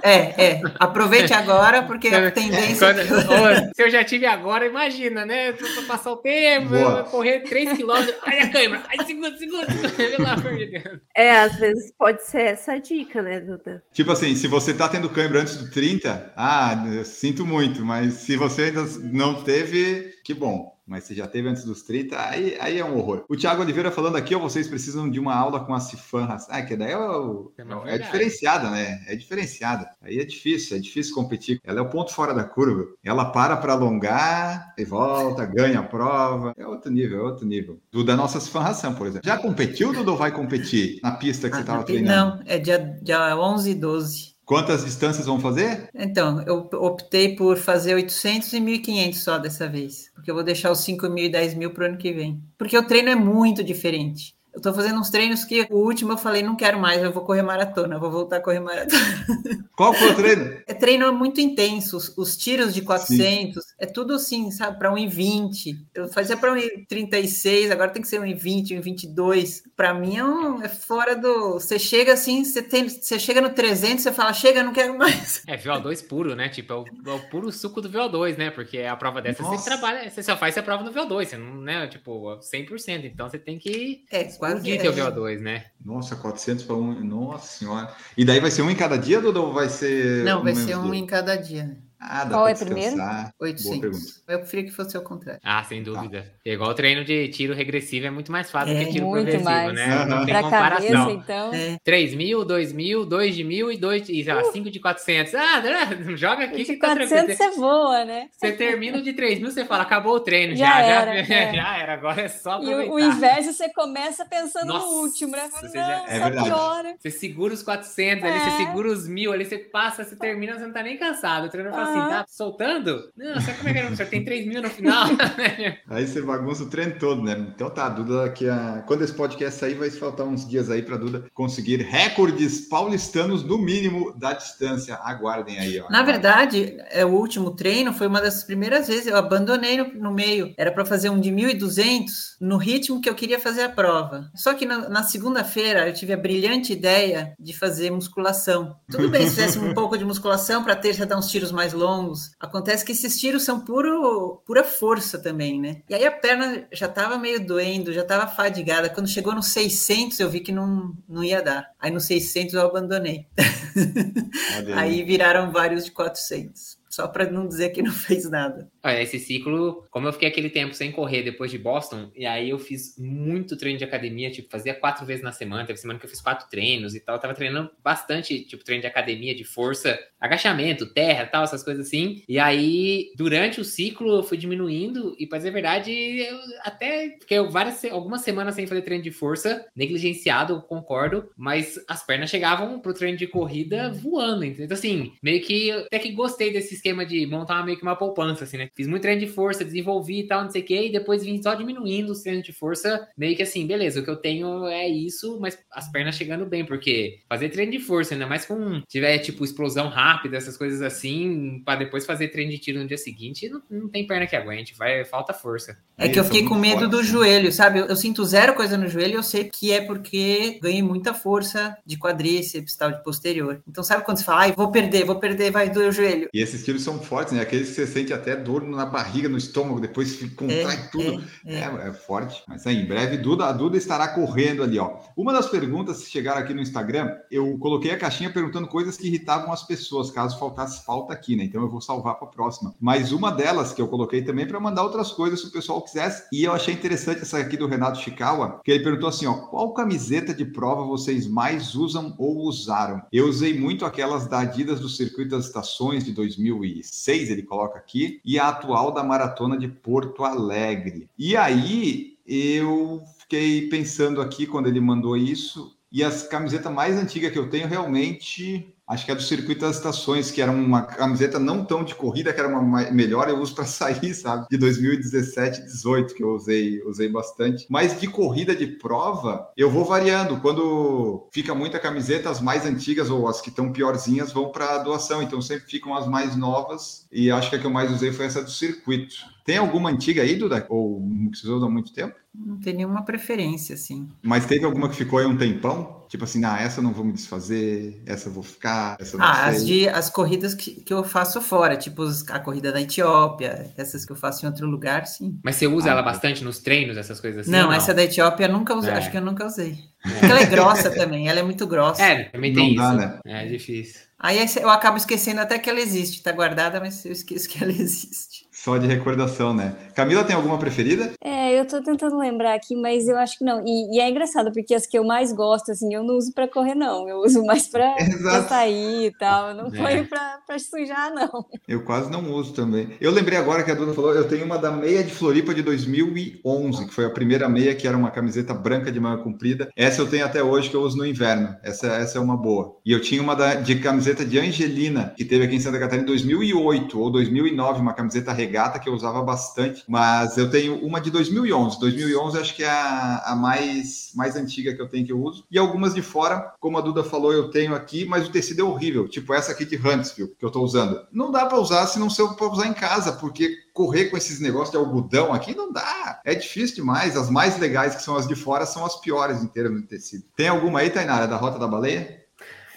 [0.00, 0.60] é, é.
[0.78, 2.86] Aproveite agora, porque a tendência.
[2.86, 5.50] Quando, é se eu já tive agora, imagina, né?
[5.50, 6.68] Pra passar o tempo,
[7.10, 8.14] correr 3 quilômetros.
[8.22, 8.84] Ai, a câmera.
[8.88, 9.66] Ai, segura, segura.
[9.96, 11.00] Pelo amor de Deus.
[11.16, 13.82] É, às vezes pode ser essa dica, né, Duda?
[13.92, 18.36] Tipo assim, se você tá tendo câimbra antes do 30, ah, sinto muito, mas se
[18.36, 22.78] você ainda não teve, que bom mas se já teve antes dos 30, aí, aí
[22.78, 23.24] é um horror.
[23.28, 26.36] O Thiago Oliveira falando aqui, ó, vocês precisam de uma aula com a Cifan.
[26.48, 27.52] Ah, que daí é, o,
[27.86, 29.02] é, é diferenciada, né?
[29.06, 29.90] É diferenciada.
[30.00, 31.60] Aí é difícil, é difícil competir.
[31.64, 32.86] Ela é o ponto fora da curva.
[33.02, 36.54] Ela para para alongar e volta, ganha a prova.
[36.56, 37.80] É outro nível, é outro nível.
[37.90, 39.26] Do da nossa Cifan Ração, por exemplo.
[39.26, 42.36] Já competiu, Dudu, vai competir na pista que ah, você estava treinando?
[42.36, 44.35] Não, é dia, dia 11 e 12.
[44.46, 45.88] Quantas distâncias vão fazer?
[45.92, 50.70] Então, eu optei por fazer 800 e 1.500 só dessa vez, porque eu vou deixar
[50.70, 52.40] os 5 mil e 10 mil para o ano que vem.
[52.56, 54.35] Porque o treino é muito diferente.
[54.56, 57.22] Eu tô fazendo uns treinos que o último eu falei, não quero mais, eu vou
[57.22, 59.26] correr maratona, vou voltar a correr maratona.
[59.76, 60.56] Qual foi o treino?
[60.66, 63.74] É treino muito intenso, os, os tiros de 400, Sim.
[63.78, 65.76] é tudo assim, sabe, para 1,20.
[65.94, 69.60] Eu fazia para 1,36, agora tem que ser 1,20, 1,22.
[69.76, 71.52] Para mim é, um, é, fora do.
[71.52, 75.42] Você chega assim, você, tem, você chega no 300, você fala, chega, não quero mais.
[75.46, 76.48] É VO2 puro, né?
[76.48, 78.50] Tipo, é o, é o puro suco do VO2, né?
[78.50, 79.58] Porque a prova dessa Nossa.
[79.58, 81.86] você trabalha, você só faz a prova no VO2, você não, né?
[81.88, 83.04] Tipo, 100%.
[83.04, 84.06] Então você tem que.
[84.10, 84.70] É, quase.
[84.70, 85.64] Explodir teu VO2, né?
[85.84, 87.04] Nossa, 400 para um.
[87.04, 87.94] Nossa senhora.
[88.16, 90.24] E daí vai ser um em cada dia, ou vai ser.
[90.24, 91.00] Não, vai ser um dia?
[91.00, 91.76] em cada dia.
[91.98, 92.96] Ah, dá Qual é primeiro?
[93.40, 94.22] 800.
[94.28, 95.40] Eu preferia que fosse ao contrário.
[95.42, 96.22] Ah, sem dúvida.
[96.22, 96.28] Tá.
[96.44, 99.72] Igual o treino de tiro regressivo é muito mais fácil é, que tiro progressivo, mais.
[99.72, 100.04] né?
[100.04, 100.88] Não tem pra comparação.
[100.88, 101.54] Cabeça, então.
[101.54, 101.78] É.
[101.82, 105.34] 3 mil, 2 mil, 2 de mil e 2 de, sei lá, 5 de 400.
[105.34, 105.62] Ah,
[106.16, 108.28] joga aqui de que 400 tá você voa, né?
[108.32, 110.54] Você termina o de 3 mil, você fala, acabou o treino.
[110.54, 111.24] Já, já era.
[111.24, 111.54] Já, é.
[111.54, 112.84] já era, agora é só aproveitar.
[112.84, 115.48] E o, o inverso você começa pensando Nossa, no último, né?
[115.50, 116.04] Fala, você, já...
[116.08, 116.96] é verdade.
[117.00, 118.66] Você segura os 400 ali, você é.
[118.66, 121.46] segura os mil ali, você passa, você termina, você não tá nem cansado.
[121.46, 123.90] O treinador fala assim, tá soltando não, sabe como é que era?
[123.90, 125.06] Você tem 3 mil no final.
[125.88, 127.46] aí você bagunça o treino todo, né?
[127.54, 128.84] Então tá, Duda, daqui a...
[128.86, 133.58] quando esse podcast sair, vai faltar uns dias aí para Duda conseguir recordes paulistanos, no
[133.58, 134.96] mínimo, da distância.
[135.02, 135.88] Aguardem aí, ó.
[135.90, 140.12] Na verdade, é, o último treino foi uma das primeiras vezes, eu abandonei no, no
[140.12, 140.54] meio.
[140.56, 144.30] Era para fazer um de 1.200 no ritmo que eu queria fazer a prova.
[144.34, 148.76] Só que na, na segunda-feira eu tive a brilhante ideia de fazer musculação.
[148.90, 152.32] Tudo bem se fizesse um pouco de musculação para terça dar uns tiros mais longos.
[152.40, 155.82] Acontece que esses tiros são puro, pura força também, né?
[155.88, 158.88] E aí a perna já estava meio doendo, já estava fadigada.
[158.88, 161.70] Quando chegou no 600, eu vi que não, não ia dar.
[161.78, 163.26] Aí no 600 eu abandonei.
[164.74, 168.70] aí viraram vários de 400 só para não dizer que não fez nada.
[168.86, 172.50] Olha, esse ciclo, como eu fiquei aquele tempo sem correr depois de Boston, e aí
[172.50, 176.06] eu fiz muito treino de academia, tipo, fazia quatro vezes na semana, teve semana que
[176.06, 179.42] eu fiz quatro treinos e tal, eu tava treinando bastante, tipo, treino de academia, de
[179.42, 182.22] força, agachamento, terra, tal, essas coisas assim.
[182.28, 187.16] E aí, durante o ciclo, eu fui diminuindo, e pra dizer a verdade, eu até
[187.20, 192.78] fiquei várias, algumas semanas sem fazer treino de força, negligenciado, concordo, mas as pernas chegavam
[192.78, 194.66] pro treino de corrida voando, entendeu?
[194.66, 198.44] Então, assim, meio que, até que gostei desse esquema de montar meio que uma poupança,
[198.44, 198.68] assim, né?
[198.76, 201.42] Fiz muito treino de força, desenvolvi e tal, não sei o quê, e depois vim
[201.42, 204.86] só diminuindo os treinos de força, meio que assim, beleza, o que eu tenho é
[204.86, 209.18] isso, mas as pernas chegando bem, porque fazer treino de força, ainda mais com tiver,
[209.18, 213.48] tipo, explosão rápida, essas coisas assim, para depois fazer treino de tiro no dia seguinte,
[213.48, 215.78] não, não tem perna que aguente, vai, falta força.
[215.96, 217.18] É que eu fiquei com medo do fortes, né?
[217.18, 217.78] joelho, sabe?
[217.78, 221.74] Eu, eu sinto zero coisa no joelho, eu sei que é porque ganhei muita força
[221.86, 223.62] de quadríceps, tal, de posterior.
[223.66, 226.28] Então, sabe quando você fala, ai, vou perder, vou perder, vai doer o joelho.
[226.34, 227.40] E esses tiros são fortes, né?
[227.40, 231.22] Aqueles que você sente até dor na barriga, no estômago, depois contrai tudo.
[231.44, 232.42] é, É, é forte.
[232.46, 234.98] Mas aí, em breve, Duda, a Duda estará correndo ali, ó.
[235.16, 239.06] Uma das perguntas que chegaram aqui no Instagram, eu coloquei a caixinha perguntando coisas que
[239.06, 241.44] irritavam as pessoas, caso faltasse falta aqui, né?
[241.44, 242.74] Então eu vou salvar para a próxima.
[242.80, 246.24] Mas uma delas que eu coloquei também para mandar outras coisas se o pessoal quisesse.
[246.32, 249.72] E eu achei interessante essa aqui do Renato Chikawa, que ele perguntou assim, ó, qual
[249.72, 253.02] camiseta de prova vocês mais usam ou usaram?
[253.12, 258.20] Eu usei muito aquelas da Adidas do Circuito das Estações de 2006, ele coloca aqui,
[258.24, 261.08] e a atual da Maratona de Porto Alegre.
[261.18, 267.32] E aí eu fiquei pensando aqui quando ele mandou isso, e as camisetas mais antigas
[267.32, 271.38] que eu tenho realmente Acho que é do Circuito das Estações, que era uma camiseta
[271.40, 274.46] não tão de corrida, que era uma melhor, eu uso para sair, sabe?
[274.48, 277.66] De 2017, 18, que eu usei, usei bastante.
[277.68, 280.40] Mas de corrida de prova, eu vou variando.
[280.40, 285.22] Quando fica muita camiseta, as mais antigas ou as que estão piorzinhas vão para doação.
[285.22, 287.06] Então sempre ficam as mais novas.
[287.10, 289.35] E acho que a que eu mais usei foi essa do circuito.
[289.46, 290.66] Tem alguma antiga aí, Duda?
[290.68, 291.00] Ou
[291.32, 292.14] que vocês usam há muito tempo?
[292.34, 294.08] Não tem nenhuma preferência, assim.
[294.22, 296.04] Mas teve alguma que ficou aí um tempão?
[296.08, 299.20] Tipo assim, ah, essa eu não vou me desfazer, essa eu vou ficar, essa eu
[299.20, 299.56] não Ah, sei.
[299.56, 304.04] as, de, as corridas que, que eu faço fora, tipo a corrida da Etiópia, essas
[304.04, 305.38] que eu faço em outro lugar, sim.
[305.42, 306.10] Mas você usa Ah, ela tá.
[306.10, 307.50] bastante nos treinos, essas coisas assim?
[307.50, 308.94] não, ou essa da Etiópia eu nunca usei, É.
[308.96, 309.78] acho que eu nunca usei.
[310.02, 312.02] Porque ela é grossa também, ela é muito grossa.
[312.02, 312.96] É, também tem Não dá, isso.
[313.24, 313.42] né?
[313.42, 314.00] É difícil.
[314.18, 317.72] Aí eu acabo esquecendo até que ela existe, tá guardada, mas eu esqueço que ela
[317.72, 318.45] existe.
[318.66, 319.76] Só de recordação, né?
[319.94, 321.12] Camila tem alguma preferida?
[321.22, 323.62] É, eu tô tentando lembrar aqui, mas eu acho que não.
[323.64, 326.48] E, e é engraçado, porque as que eu mais gosto, assim, eu não uso pra
[326.48, 327.08] correr, não.
[327.08, 329.50] Eu uso mais pra, pra sair e tal.
[329.50, 329.70] Eu não É.
[329.70, 331.46] ponho pra, pra sujar, não.
[331.68, 332.88] Eu quase não uso também.
[333.00, 335.62] Eu lembrei agora que a Duda falou, eu tenho uma da meia de Floripa de
[335.62, 339.68] 2011, que foi a primeira meia, que era uma camiseta branca de manga comprida.
[339.76, 341.54] Essa eu tenho até hoje, que eu uso no inverno.
[341.62, 342.76] Essa, essa é uma boa.
[342.84, 346.02] E eu tinha uma da, de camiseta de Angelina, que teve aqui em Santa Catarina
[346.02, 349.84] em 2008 ou 2009, uma camiseta regata que eu usava bastante.
[349.86, 351.78] Mas eu tenho uma de 2011.
[351.78, 355.44] 2011 acho que é a, a mais, mais antiga que eu tenho que eu uso.
[355.50, 358.64] E algumas de fora, como a Duda falou, eu tenho aqui, mas o tecido é
[358.64, 359.08] horrível.
[359.08, 361.06] Tipo essa aqui de Huntsville, que eu tô usando.
[361.12, 364.40] Não dá para usar se não for para usar em casa, porque correr com esses
[364.40, 366.20] negócios de algodão aqui não dá.
[366.24, 367.16] É difícil demais.
[367.16, 370.24] As mais legais, que são as de fora, são as piores em termos de tecido.
[370.34, 372.25] Tem alguma aí, Tainara, da Rota da Baleia?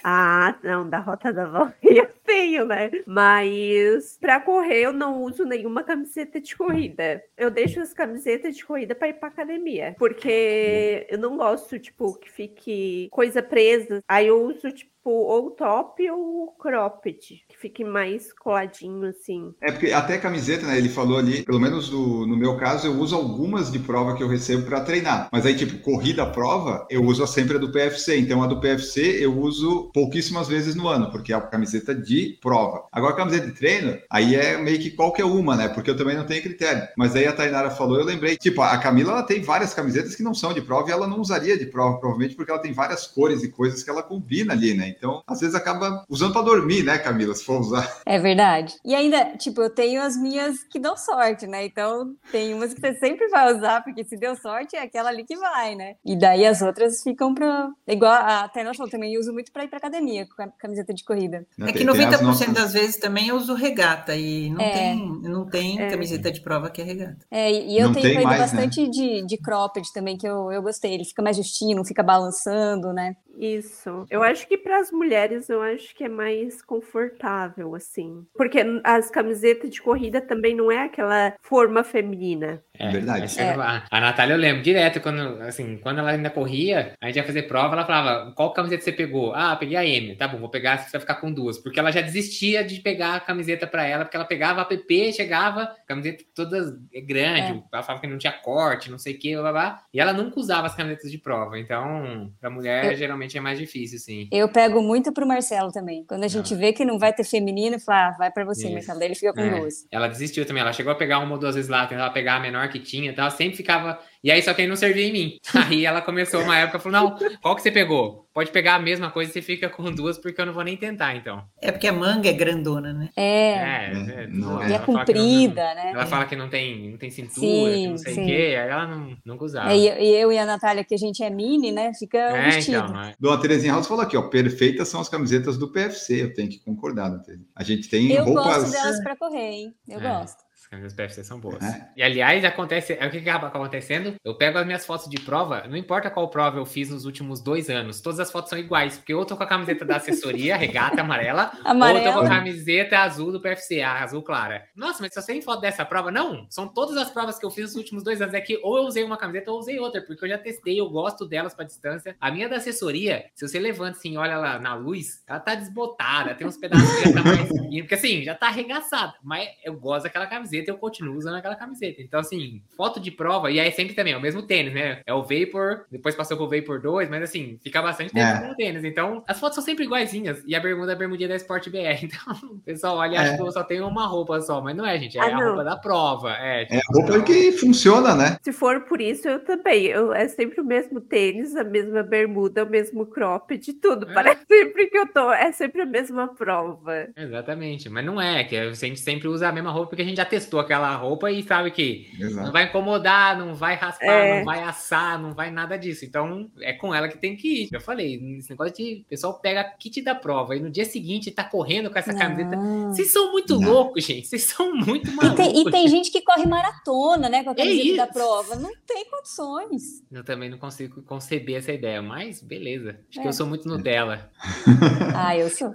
[0.02, 2.90] Ah, não, da Rota da eu tenho, né?
[3.06, 7.22] Mas pra correr eu não uso nenhuma camiseta de corrida.
[7.36, 9.94] Eu deixo as camisetas de corrida pra ir pra academia.
[9.98, 14.02] Porque eu não gosto, tipo, que fique coisa presa.
[14.08, 17.44] Aí eu uso, tipo, ou top ou cropped.
[17.60, 19.54] Que fique mais coladinho, assim.
[19.60, 20.78] É porque até camiseta, né?
[20.78, 24.28] Ele falou ali, pelo menos no meu caso, eu uso algumas de prova que eu
[24.28, 25.28] recebo para treinar.
[25.30, 28.18] Mas aí, tipo, corrida prova, eu uso sempre a do PFC.
[28.18, 32.38] Então, a do PFC eu uso pouquíssimas vezes no ano, porque é a camiseta de
[32.40, 32.84] prova.
[32.90, 35.68] Agora, a camiseta de treino, aí é meio que qualquer uma, né?
[35.68, 36.88] Porque eu também não tenho critério.
[36.96, 38.36] Mas aí a Tainara falou, eu lembrei.
[38.36, 41.20] Tipo, a Camila, ela tem várias camisetas que não são de prova e ela não
[41.20, 44.74] usaria de prova, provavelmente, porque ela tem várias cores e coisas que ela combina ali,
[44.74, 44.88] né?
[44.88, 47.34] Então, às vezes acaba usando para dormir, né, Camila?
[47.34, 48.00] Se for usar.
[48.06, 48.74] É verdade.
[48.84, 51.64] E ainda, tipo, eu tenho as minhas que dão sorte, né?
[51.66, 55.24] Então, tem umas que você sempre vai usar, porque se deu sorte, é aquela ali
[55.24, 55.94] que vai, né?
[56.04, 57.68] E daí as outras ficam pra.
[57.86, 61.04] Igual a Taylor falou também, uso muito pra ir pra academia com a camiseta de
[61.04, 61.46] corrida.
[61.58, 61.68] né?
[61.70, 64.60] É que Tem- tem as 90% nossas- das vezes também eu uso regata e não
[64.60, 64.70] É.
[64.72, 65.90] tem, não tem É.
[65.90, 67.18] camiseta de prova que é regata.
[67.30, 68.38] É, e eu Não tenho né?
[68.38, 70.92] bastante de, de cropped também, que eu, eu gostei.
[70.94, 73.16] Ele fica mais justinho, não fica balançando, né?
[73.40, 74.04] Isso.
[74.10, 79.10] Eu acho que para as mulheres eu acho que é mais confortável assim, porque as
[79.10, 82.62] camisetas de corrida também não é aquela forma feminina.
[82.80, 83.28] É, Verdade.
[83.30, 87.06] você não vai- A Natália eu lembro direto, quando, assim, quando ela ainda corria, a
[87.06, 89.34] gente ia fazer prova, ela falava, qual camiseta você pegou?
[89.34, 90.16] Ah, peguei a M.
[90.16, 91.58] Tá bom, vou pegar, você vai ficar com duas.
[91.58, 95.12] Porque ela já desistia de pegar a camiseta pra ela, porque ela pegava a PP,
[95.12, 99.42] chegava, camiseta toda grande, ela falava que não tinha corte, não sei o que, blá,
[99.42, 99.82] blá, blá.
[99.92, 101.58] E ela nunca usava as camisetas de prova.
[101.58, 104.28] Então, pra mulher, Eu- geralmente é mais difícil, sim.
[104.32, 106.04] Eu pego muito pro Marcelo também.
[106.06, 108.72] Quando a gente vê que não vai ter feminino, fala, ah, vai pra você, Isso.
[108.72, 108.98] Marcelo.
[108.98, 109.58] Daí ele fica com É.
[109.58, 109.86] duas.
[109.90, 110.62] Ela desistiu também.
[110.62, 113.10] Ela chegou a pegar uma ou duas vezes lá, tentava pegar a menor que tinha
[113.10, 113.30] e tal.
[113.30, 113.98] Sempre ficava.
[114.22, 115.38] E aí, só que aí não servia em mim.
[115.70, 118.28] Aí ela começou uma época falou: não, qual que você pegou?
[118.34, 120.76] Pode pegar a mesma coisa e você fica com duas, porque eu não vou nem
[120.76, 121.42] tentar, então.
[121.60, 123.08] É porque a manga é grandona, né?
[123.16, 123.22] É.
[123.52, 124.62] É, É, é, não tudo.
[124.62, 124.68] é.
[124.68, 125.90] E é que não- comprida, né?
[125.94, 127.40] Ela fala que não tem, não tem cintura,
[127.74, 128.56] Sim, que não sei o quê.
[128.60, 129.72] Aí ela não, nunca usava.
[129.72, 131.92] É, e, eu e a Natália, que a gente é mini, né?
[131.98, 132.76] Fica É, vestido.
[132.76, 133.02] então.
[133.02, 133.14] é.
[133.18, 136.60] Dona Terezinha House falou aqui, ó, perfeitas são as camisetas do PFC, eu tenho que
[136.60, 137.48] concordar, Terezinha.
[137.56, 138.44] A gente tem Eu roupas...
[138.44, 139.74] gosto delas pra correr, hein?
[139.88, 140.02] Eu É.
[140.02, 140.49] gosto.
[140.70, 141.60] As camisas PFC são boas.
[141.64, 141.88] É.
[141.96, 142.96] E aliás, acontece.
[142.98, 144.14] É o que que acaba acontecendo?
[144.24, 147.42] Eu pego as minhas fotos de prova, não importa qual prova eu fiz nos últimos
[147.42, 150.54] dois anos, todas as fotos são iguais, porque eu tô com a camiseta da assessoria,
[150.56, 152.28] regata amarela, ou eu tô com a Amarela.
[152.28, 154.64] camiseta azul do PFC, a azul clara.
[154.76, 157.50] Nossa, mas se você tem foto dessa prova, não, são todas as provas que eu
[157.50, 158.32] fiz nos últimos dois anos.
[158.32, 160.80] É que ou eu usei uma camiseta ou eu usei outra, porque eu já testei,
[160.80, 162.14] eu gosto delas pra distância.
[162.20, 166.32] A minha da assessoria, se você levanta assim, olha lá na luz, ela tá desbotada,
[166.36, 167.48] tem uns pedaços que já tá mais.
[167.80, 169.14] Porque assim, já tá arregaçada.
[169.20, 172.02] Mas eu gosto daquela camiseta e eu continuo usando aquela camiseta.
[172.02, 175.00] Então, assim, foto de prova, e aí sempre também, é o mesmo tênis, né?
[175.06, 178.40] É o Vapor, depois passou pro Vapor 2, mas assim, fica bastante tempo É.
[178.46, 178.84] com o tênis.
[178.84, 180.42] Então, as fotos são sempre iguaizinhas.
[180.46, 182.00] E a bermuda é a bermudinha da Sport BR.
[182.10, 183.36] Então, o pessoal olha e acha É.
[183.36, 185.16] que eu só tenho uma roupa só, mas não é, gente.
[185.18, 185.46] É Ah, a não.
[185.48, 186.32] roupa da prova.
[186.32, 188.36] É, É a roupa que funciona, né?
[188.42, 189.86] Se for por isso, eu também.
[189.86, 194.10] Eu, é sempre o mesmo tênis, a mesma bermuda, o mesmo cropped, tudo.
[194.10, 194.14] É.
[194.14, 195.30] Parece sempre que eu tô.
[195.32, 197.08] É sempre a mesma prova.
[197.16, 200.16] Exatamente, mas não é, que a gente sempre usa a mesma roupa porque a gente
[200.16, 202.52] já testou aquela roupa e sabe que não Exato.
[202.52, 204.38] vai incomodar, não vai raspar, É.
[204.38, 206.04] não vai assar, não vai nada disso.
[206.04, 207.68] Então é com ela que tem que ir.
[207.72, 211.30] Eu falei, esse negócio de o pessoal pega kit da prova e no dia seguinte
[211.30, 212.56] tá correndo com essa camiseta.
[212.56, 212.88] Não.
[212.92, 213.70] Vocês são muito Não.
[213.70, 214.26] loucos, gente.
[214.26, 215.36] Vocês são muito E malucos.
[215.36, 217.42] tem, e tem gente que corre maratona, né?
[217.44, 218.12] Com a É camiseta da isso.
[218.12, 218.56] prova.
[218.56, 220.02] Não tem condições.
[220.10, 222.98] Eu também não consigo conceber essa ideia, mas beleza.
[223.10, 223.28] Acho que É.
[223.28, 224.30] eu sou muito Nutella.
[225.14, 225.74] Ah, eu sou.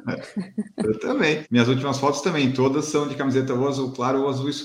[0.78, 1.46] Eu também.
[1.52, 4.65] Minhas últimas fotos também, todas são de camiseta ou azul claro ou azul escuro,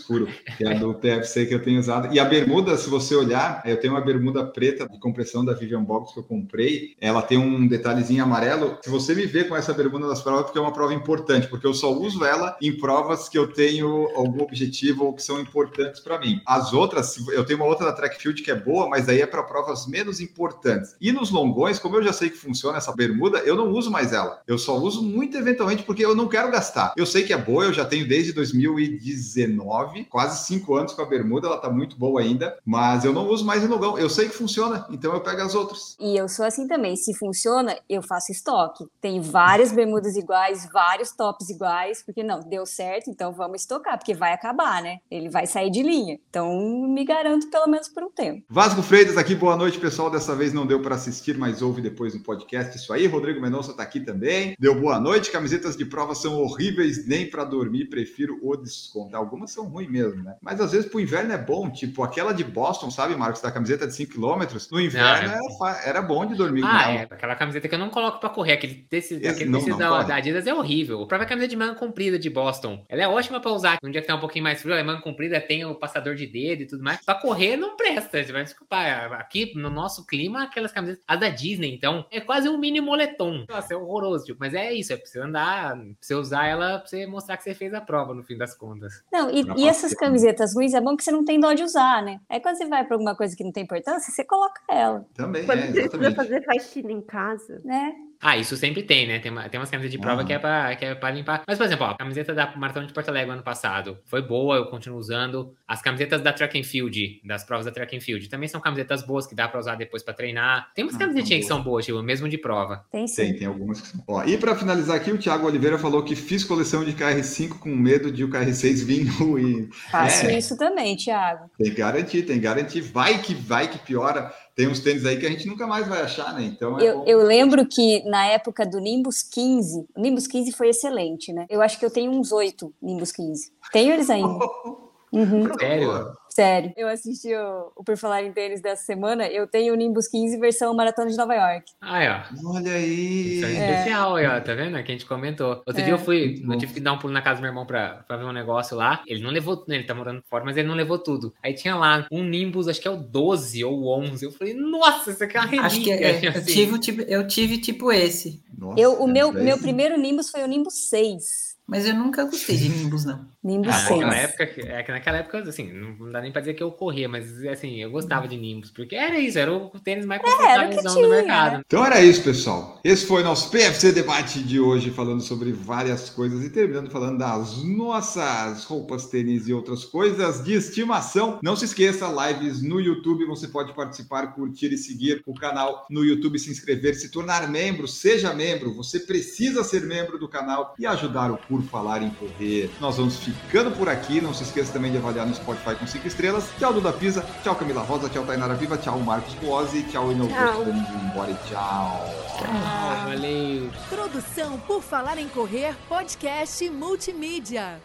[0.56, 2.12] que é a do PFC que eu tenho usado.
[2.12, 5.82] E a bermuda, se você olhar, eu tenho uma bermuda preta de compressão da Vivian
[5.82, 6.94] Box que eu comprei.
[7.00, 8.78] Ela tem um detalhezinho amarelo.
[8.82, 11.48] Se você me vê com essa bermuda nas provas, é porque é uma prova importante,
[11.48, 15.40] porque eu só uso ela em provas que eu tenho algum objetivo ou que são
[15.40, 16.40] importantes para mim.
[16.46, 19.26] As outras, eu tenho uma outra da Track Field que é boa, mas aí é
[19.26, 20.94] para provas menos importantes.
[21.00, 24.12] E nos longões, como eu já sei que funciona essa bermuda, eu não uso mais
[24.12, 24.40] ela.
[24.46, 26.94] Eu só uso muito eventualmente porque eu não quero gastar.
[26.96, 31.06] Eu sei que é boa, eu já tenho desde 2019, quase cinco anos com a
[31.06, 33.98] bermuda, ela tá muito boa ainda, mas eu não uso mais em longão.
[33.98, 35.96] Eu sei que funciona, então eu pego as outras.
[35.98, 36.96] E eu sou assim também.
[36.96, 38.86] Se funciona, eu faço estoque.
[39.00, 44.14] Tem várias bermudas iguais, vários tops iguais, porque não, deu certo, então vamos estocar, porque
[44.14, 44.98] vai acabar, né?
[45.10, 46.18] Ele vai sair de linha.
[46.28, 46.50] Então,
[46.88, 48.44] me garanto pelo menos por um tempo.
[48.48, 50.10] Vasco Freitas aqui, boa noite, pessoal.
[50.10, 52.76] Dessa vez não deu para assistir, mas ouve depois no podcast.
[52.76, 54.56] Isso aí, Rodrigo Mendonça tá aqui também.
[54.58, 55.30] Deu boa noite.
[55.30, 59.16] Camisetas de prova são horríveis, nem para dormir, prefiro o desconto.
[59.16, 60.34] Algumas são ruins mesmo, né?
[60.40, 63.86] Mas às vezes pro inverno é bom, tipo aquela de Boston, sabe, Marcos, da camiseta
[63.86, 64.46] de 5 km.
[64.70, 67.00] No inverno é- era, era bom de dormir com Ah, ela.
[67.00, 67.02] é.
[67.10, 68.52] Aquela camiseta que eu não coloco pra correr.
[68.52, 71.02] Aquele tecido, Esse aquele não- tecido não da, da Adidas é horrível.
[71.02, 72.84] A própria camisa de manga comprida de Boston.
[72.88, 73.78] Ela é ótima pra usar.
[73.82, 76.26] Um dia que tá um pouquinho mais frio, a manga comprida tem o passador de
[76.26, 77.04] dedo e tudo mais.
[77.04, 78.22] Pra correr não presta.
[78.22, 79.12] Você vai desculpar.
[79.14, 81.02] Aqui no nosso clima, aquelas camisetas.
[81.06, 83.44] As da Disney, então, é quase um mini moletom.
[83.48, 84.24] Nossa, é horroroso.
[84.26, 84.92] Tipo, mas é isso.
[84.92, 87.80] É pra você andar, pra você usar ela, pra você mostrar que você fez a
[87.80, 89.02] prova no fim das contas.
[89.12, 92.02] Não, e, e essas camisetas ruins é bom que você não tem dó de usar,
[92.02, 92.20] né?
[92.28, 95.44] Aí quando você vai pra alguma coisa que não tem importância, você coloca ela, Também,
[95.46, 96.16] Quando é, precisa exatamente.
[96.16, 97.60] fazer faxina em casa.
[97.64, 97.92] né?
[98.22, 99.18] Ah, isso sempre tem, né?
[99.18, 100.24] Tem, uma, tem umas camisetas de prova Ah.
[100.24, 101.42] que, é pra, que é pra limpar.
[101.48, 104.56] Mas, por exemplo, ó, a camiseta da Maratona de Porto Alegre ano passado foi boa,
[104.56, 105.54] eu continuo usando.
[105.66, 109.02] As camisetas da Track and Field, das provas da Track and Field, também são camisetas
[109.06, 110.70] boas que dá pra usar depois pra treinar.
[110.74, 112.84] Tem umas Ah, camisetinhas que são boas, tipo, mesmo de prova.
[112.92, 113.22] Tem sim.
[113.22, 114.04] Tem, tem algumas que são.
[114.06, 117.70] Ó, e para finalizar aqui, o Thiago Oliveira falou que fiz coleção de KR5 com
[117.74, 119.68] medo de o KR6 vir ruim.
[119.90, 120.36] Faço É.
[120.38, 121.50] isso também, Thiago.
[121.58, 122.80] Tem que garantir, tem que garantir.
[122.82, 124.30] Vai que vai que piora.
[124.60, 126.44] Tem uns tênis aí que a gente nunca mais vai achar, né?
[126.44, 127.04] Então é Eu, bom.
[127.06, 131.46] eu lembro que na época do Nimbus 15, o Nimbus 15 foi excelente, né?
[131.48, 133.52] Eu acho que eu tenho uns oito Nimbus 15.
[133.72, 134.28] Tenho eles ainda.
[135.12, 135.42] Uhum.
[135.58, 136.12] Sério?
[136.30, 136.72] Sério.
[136.76, 139.26] Eu assisti o, o Por Falar em Tênis dessa semana.
[139.26, 141.72] Eu tenho o Nimbus 15 versão Maratona de Nova York.
[141.80, 142.20] Aí, ó.
[142.54, 143.36] Olha aí.
[143.36, 144.40] Isso é especial aí, ó.
[144.40, 144.76] Tá vendo?
[144.76, 145.62] É que a gente comentou.
[145.66, 145.84] Outro É.
[145.84, 148.04] dia eu fui, eu tive que dar um pulo na casa do meu irmão pra,
[148.06, 149.02] pra ver um negócio lá.
[149.06, 151.34] Ele não levou, ele tá morando fora, mas ele não levou tudo.
[151.42, 154.24] Aí tinha lá um Nimbus, acho que é o 12 ou o 11.
[154.24, 155.66] Eu falei, nossa, isso aqui é uma relíquia.
[155.66, 156.52] Acho que é, eu, assim.
[156.52, 160.42] tive, um tipo- eu tive tipo esse, Nossa, Eu, o meu, meu primeiro Nimbus foi
[160.42, 161.50] o Nimbus 6.
[161.66, 163.24] mas eu nunca gostei de Nimbus, não.
[163.42, 164.00] Nimbus Ah, 6.
[164.00, 167.08] naquela época, é que naquela época, assim, não dá nem pra dizer que eu corria,
[167.08, 171.08] mas assim, eu gostava de Nimbus, porque era isso, era o tênis mais confortável do
[171.08, 171.62] mercado.
[171.66, 172.78] Então era isso, pessoal.
[172.84, 177.62] Esse foi nosso PFC Debate de hoje, falando sobre várias coisas e terminando falando das
[177.64, 181.38] nossas roupas, tênis e outras coisas de estimação.
[181.42, 186.04] Não se esqueça, lives no YouTube, você pode participar, curtir e seguir o canal no
[186.04, 188.74] YouTube, se inscrever, se tornar membro, seja membro.
[188.74, 192.70] Você precisa ser membro do canal e ajudar o Por Falar em Correr.
[192.80, 194.20] Nós vamos ficando por aqui.
[194.20, 196.44] Não se esqueça também de avaliar no Spotify com 5 estrelas.
[196.58, 197.24] Tchau, Duda Pisa.
[197.42, 198.08] Tchau, Camila Rosa.
[198.08, 198.76] Tchau, Tainara Viva.
[198.76, 199.82] Tchau, Marcos Boazzi.
[199.84, 200.10] Tchau.
[200.14, 200.64] Tchau.
[200.64, 202.14] Vamos embora e tchau.
[202.42, 203.70] Ah, valeu.
[203.88, 207.80] Produção por Falar em Correr, podcast multimídia.